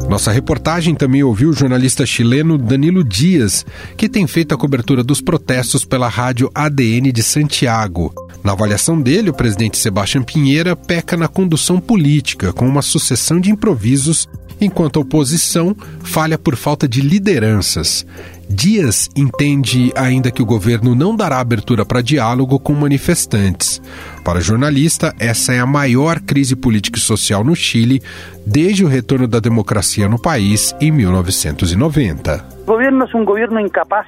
Nossa 0.10 0.32
reportagem 0.32 0.96
também 0.96 1.22
ouviu 1.22 1.50
o 1.50 1.54
jornalista 1.54 2.04
chileno 2.04 2.58
Danilo 2.58 3.04
Dias, 3.04 3.64
que 3.96 4.10
tem 4.10 4.26
feito 4.26 4.56
a 4.56 4.58
cobertura 4.58 5.04
dos 5.04 5.22
protestos 5.22 5.86
pela 5.86 6.10
rádio 6.10 6.50
ADN 6.54 7.12
de 7.12 7.22
Santiago. 7.22 8.12
Na 8.44 8.54
avaliação 8.54 9.00
dele, 9.00 9.30
o 9.30 9.34
presidente 9.34 9.78
Sebastião 9.78 10.24
Pinheira 10.24 10.76
peca 10.76 11.16
na 11.16 11.28
condução 11.28 11.80
política, 11.80 12.52
com 12.52 12.68
uma 12.68 12.82
sucessão 12.82 13.40
de 13.40 13.52
improvisos, 13.52 14.28
enquanto 14.60 14.98
a 14.98 15.04
oposição 15.04 15.78
falha 16.04 16.40
por 16.40 16.56
falta 16.56 16.88
de 16.88 17.02
lideranças. 17.02 18.04
Dias 18.52 19.08
entende 19.16 19.94
ainda 19.96 20.32
que 20.32 20.42
o 20.42 20.46
governo 20.46 20.96
não 20.96 21.16
dará 21.16 21.40
abertura 21.40 21.86
para 21.86 22.02
diálogo 22.02 22.60
com 22.60 22.74
manifestantes. 22.74 23.80
Para 24.26 24.40
o 24.40 24.42
jornalista, 24.42 25.14
essa 25.20 25.54
é 25.54 25.60
a 25.60 25.68
maior 25.68 26.20
crise 26.20 26.56
política 26.56 26.98
e 26.98 27.02
social 27.02 27.44
no 27.44 27.56
Chile 27.56 28.00
desde 28.48 28.84
o 28.84 28.88
retorno 28.88 29.28
da 29.28 29.40
democracia 29.40 30.10
no 30.10 30.20
país 30.20 30.76
em 30.82 30.92
1990. 30.92 32.64
O 32.64 32.66
governo 32.66 33.06
é 33.06 33.18
um 33.18 33.24
governo 33.24 33.60
incapaz, 33.60 34.08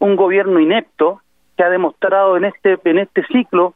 um 0.00 0.16
governo 0.16 0.58
inepto 0.58 1.20
que 1.54 1.62
ha 1.62 1.68
demostrado 1.68 2.38
en 2.38 2.46
este, 2.46 2.78
en 2.86 2.98
este 3.00 3.22
ciclo 3.26 3.74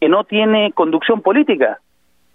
que 0.00 0.08
no 0.08 0.24
tiene 0.24 0.72
conducción 0.72 1.20
política. 1.20 1.80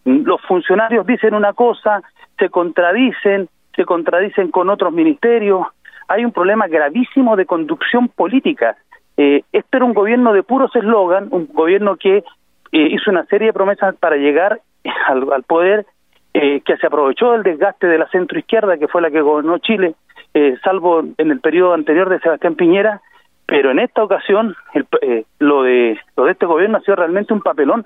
Los 0.06 0.42
funcionarios 0.48 1.08
dicen 1.08 1.34
una 1.34 1.54
cosa, 1.54 2.04
se 2.38 2.50
contradicen, 2.50 3.50
se 3.76 3.84
contradicen 3.84 4.52
con 4.52 4.70
otros 4.70 4.94
ministerios, 4.94 5.66
hay 6.10 6.26
un 6.26 6.32
problema 6.32 6.68
gravísimo 6.68 7.36
de 7.36 7.46
conducción 7.46 8.10
política. 8.10 8.76
Eh, 9.16 9.44
este 9.52 9.78
era 9.78 9.86
un 9.86 9.94
gobierno 9.94 10.34
de 10.34 10.44
puros 10.44 10.76
eslogan, 10.76 11.28
un 11.32 11.48
gobierno 11.54 11.96
que 11.96 12.18
eh, 12.18 12.24
hizo 12.72 13.12
una 13.12 13.26
serie 13.26 13.48
de 13.48 13.54
promesas 13.54 13.96
para 13.96 14.18
llegar 14.18 14.60
al, 15.08 15.44
poder, 15.44 15.86
eh, 16.34 16.62
que 16.62 16.78
se 16.78 16.88
aprovechó 16.88 17.32
del 17.32 17.44
desgaste 17.44 17.88
de 17.88 17.98
la 17.98 18.10
centroizquierda, 18.10 18.78
que 18.78 18.88
fue 18.88 19.02
la 19.02 19.12
que 19.12 19.22
gobernó 19.22 19.58
Chile, 19.60 19.96
eh, 20.34 20.56
salvo 20.64 21.04
en 21.18 21.32
el 21.32 21.40
periodo 21.40 21.74
anterior 21.74 22.10
de 22.10 22.20
Sebastián 22.20 22.56
Piñera, 22.56 23.02
pero 23.46 23.72
en 23.72 23.80
esta 23.80 24.04
ocasión 24.04 24.56
el, 24.74 24.86
eh, 25.02 25.26
lo 25.40 25.64
de 25.64 26.00
lo 26.16 26.26
de 26.26 26.34
este 26.34 26.46
gobierno 26.46 26.78
ha 26.78 26.82
sido 26.82 26.98
realmente 26.98 27.34
un 27.34 27.42
papelón, 27.42 27.86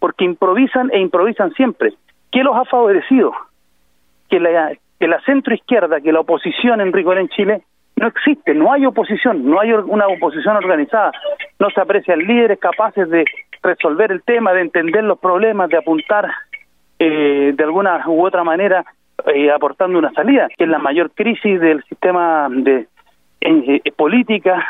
porque 0.00 0.24
improvisan 0.24 0.90
e 0.92 0.98
improvisan 0.98 1.52
siempre. 1.54 1.94
¿Qué 2.32 2.42
los 2.42 2.56
ha 2.56 2.64
favorecido? 2.64 3.32
Que 4.28 4.40
la 4.40 4.72
que 5.04 5.08
la 5.08 5.20
centroizquierda, 5.20 6.00
que 6.00 6.12
la 6.12 6.20
oposición 6.20 6.80
en 6.80 6.90
rigor 6.90 7.18
en 7.18 7.28
Chile 7.28 7.60
no 7.96 8.06
existe, 8.06 8.54
no 8.54 8.72
hay 8.72 8.86
oposición, 8.86 9.44
no 9.44 9.60
hay 9.60 9.70
una 9.70 10.06
oposición 10.06 10.56
organizada, 10.56 11.12
no 11.58 11.68
se 11.68 11.78
aprecian 11.78 12.20
líderes 12.20 12.58
capaces 12.58 13.10
de 13.10 13.26
resolver 13.62 14.10
el 14.10 14.22
tema, 14.22 14.54
de 14.54 14.62
entender 14.62 15.04
los 15.04 15.18
problemas, 15.18 15.68
de 15.68 15.76
apuntar 15.76 16.30
eh, 16.98 17.52
de 17.54 17.64
alguna 17.64 18.02
u 18.08 18.24
otra 18.24 18.44
manera 18.44 18.82
eh, 19.26 19.50
aportando 19.50 19.98
una 19.98 20.10
salida, 20.12 20.48
que 20.56 20.64
es 20.64 20.70
la 20.70 20.78
mayor 20.78 21.10
crisis 21.10 21.60
del 21.60 21.84
sistema 21.84 22.48
de 22.50 22.86
eh, 23.42 23.82
política, 23.94 24.66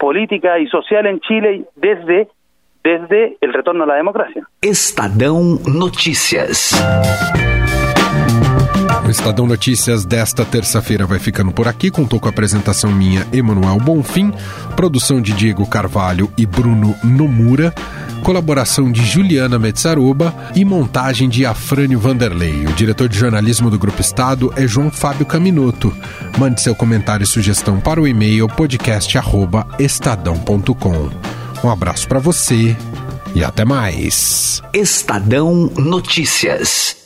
política 0.00 0.58
y 0.58 0.66
social 0.66 1.06
en 1.06 1.20
Chile 1.20 1.62
desde 1.76 2.26
desde 2.82 3.38
el 3.40 3.52
retorno 3.52 3.84
a 3.84 3.86
la 3.86 3.94
democracia. 3.94 4.46
Estadão 4.60 5.60
Notícias. 5.64 6.74
O 9.02 9.10
Estadão 9.10 9.46
Notícias 9.46 10.04
desta 10.04 10.44
terça-feira 10.44 11.06
vai 11.06 11.18
ficando 11.18 11.50
por 11.52 11.66
aqui. 11.66 11.90
Contou 11.90 12.20
com 12.20 12.28
a 12.28 12.30
apresentação 12.30 12.92
minha, 12.92 13.26
Emanuel 13.32 13.78
Bonfim, 13.78 14.32
produção 14.76 15.20
de 15.20 15.32
Diego 15.32 15.66
Carvalho 15.66 16.32
e 16.38 16.46
Bruno 16.46 16.94
Nomura, 17.02 17.74
colaboração 18.22 18.88
de 18.90 19.04
Juliana 19.04 19.58
Metzaruba 19.58 20.34
e 20.54 20.64
montagem 20.64 21.28
de 21.28 21.44
Afrânio 21.44 21.98
Vanderlei. 21.98 22.64
O 22.66 22.72
diretor 22.72 23.06
de 23.08 23.18
jornalismo 23.18 23.68
do 23.70 23.78
Grupo 23.78 24.00
Estado 24.00 24.50
é 24.56 24.66
João 24.66 24.90
Fábio 24.90 25.26
Caminoto. 25.26 25.94
Mande 26.38 26.62
seu 26.62 26.74
comentário 26.74 27.24
e 27.24 27.26
sugestão 27.26 27.78
para 27.80 28.00
o 28.00 28.08
e-mail 28.08 28.48
podcast@estadão.com. 28.48 31.10
Um 31.62 31.70
abraço 31.70 32.08
para 32.08 32.18
você 32.18 32.74
e 33.34 33.44
até 33.44 33.64
mais. 33.64 34.62
Estadão 34.72 35.70
Notícias. 35.76 37.03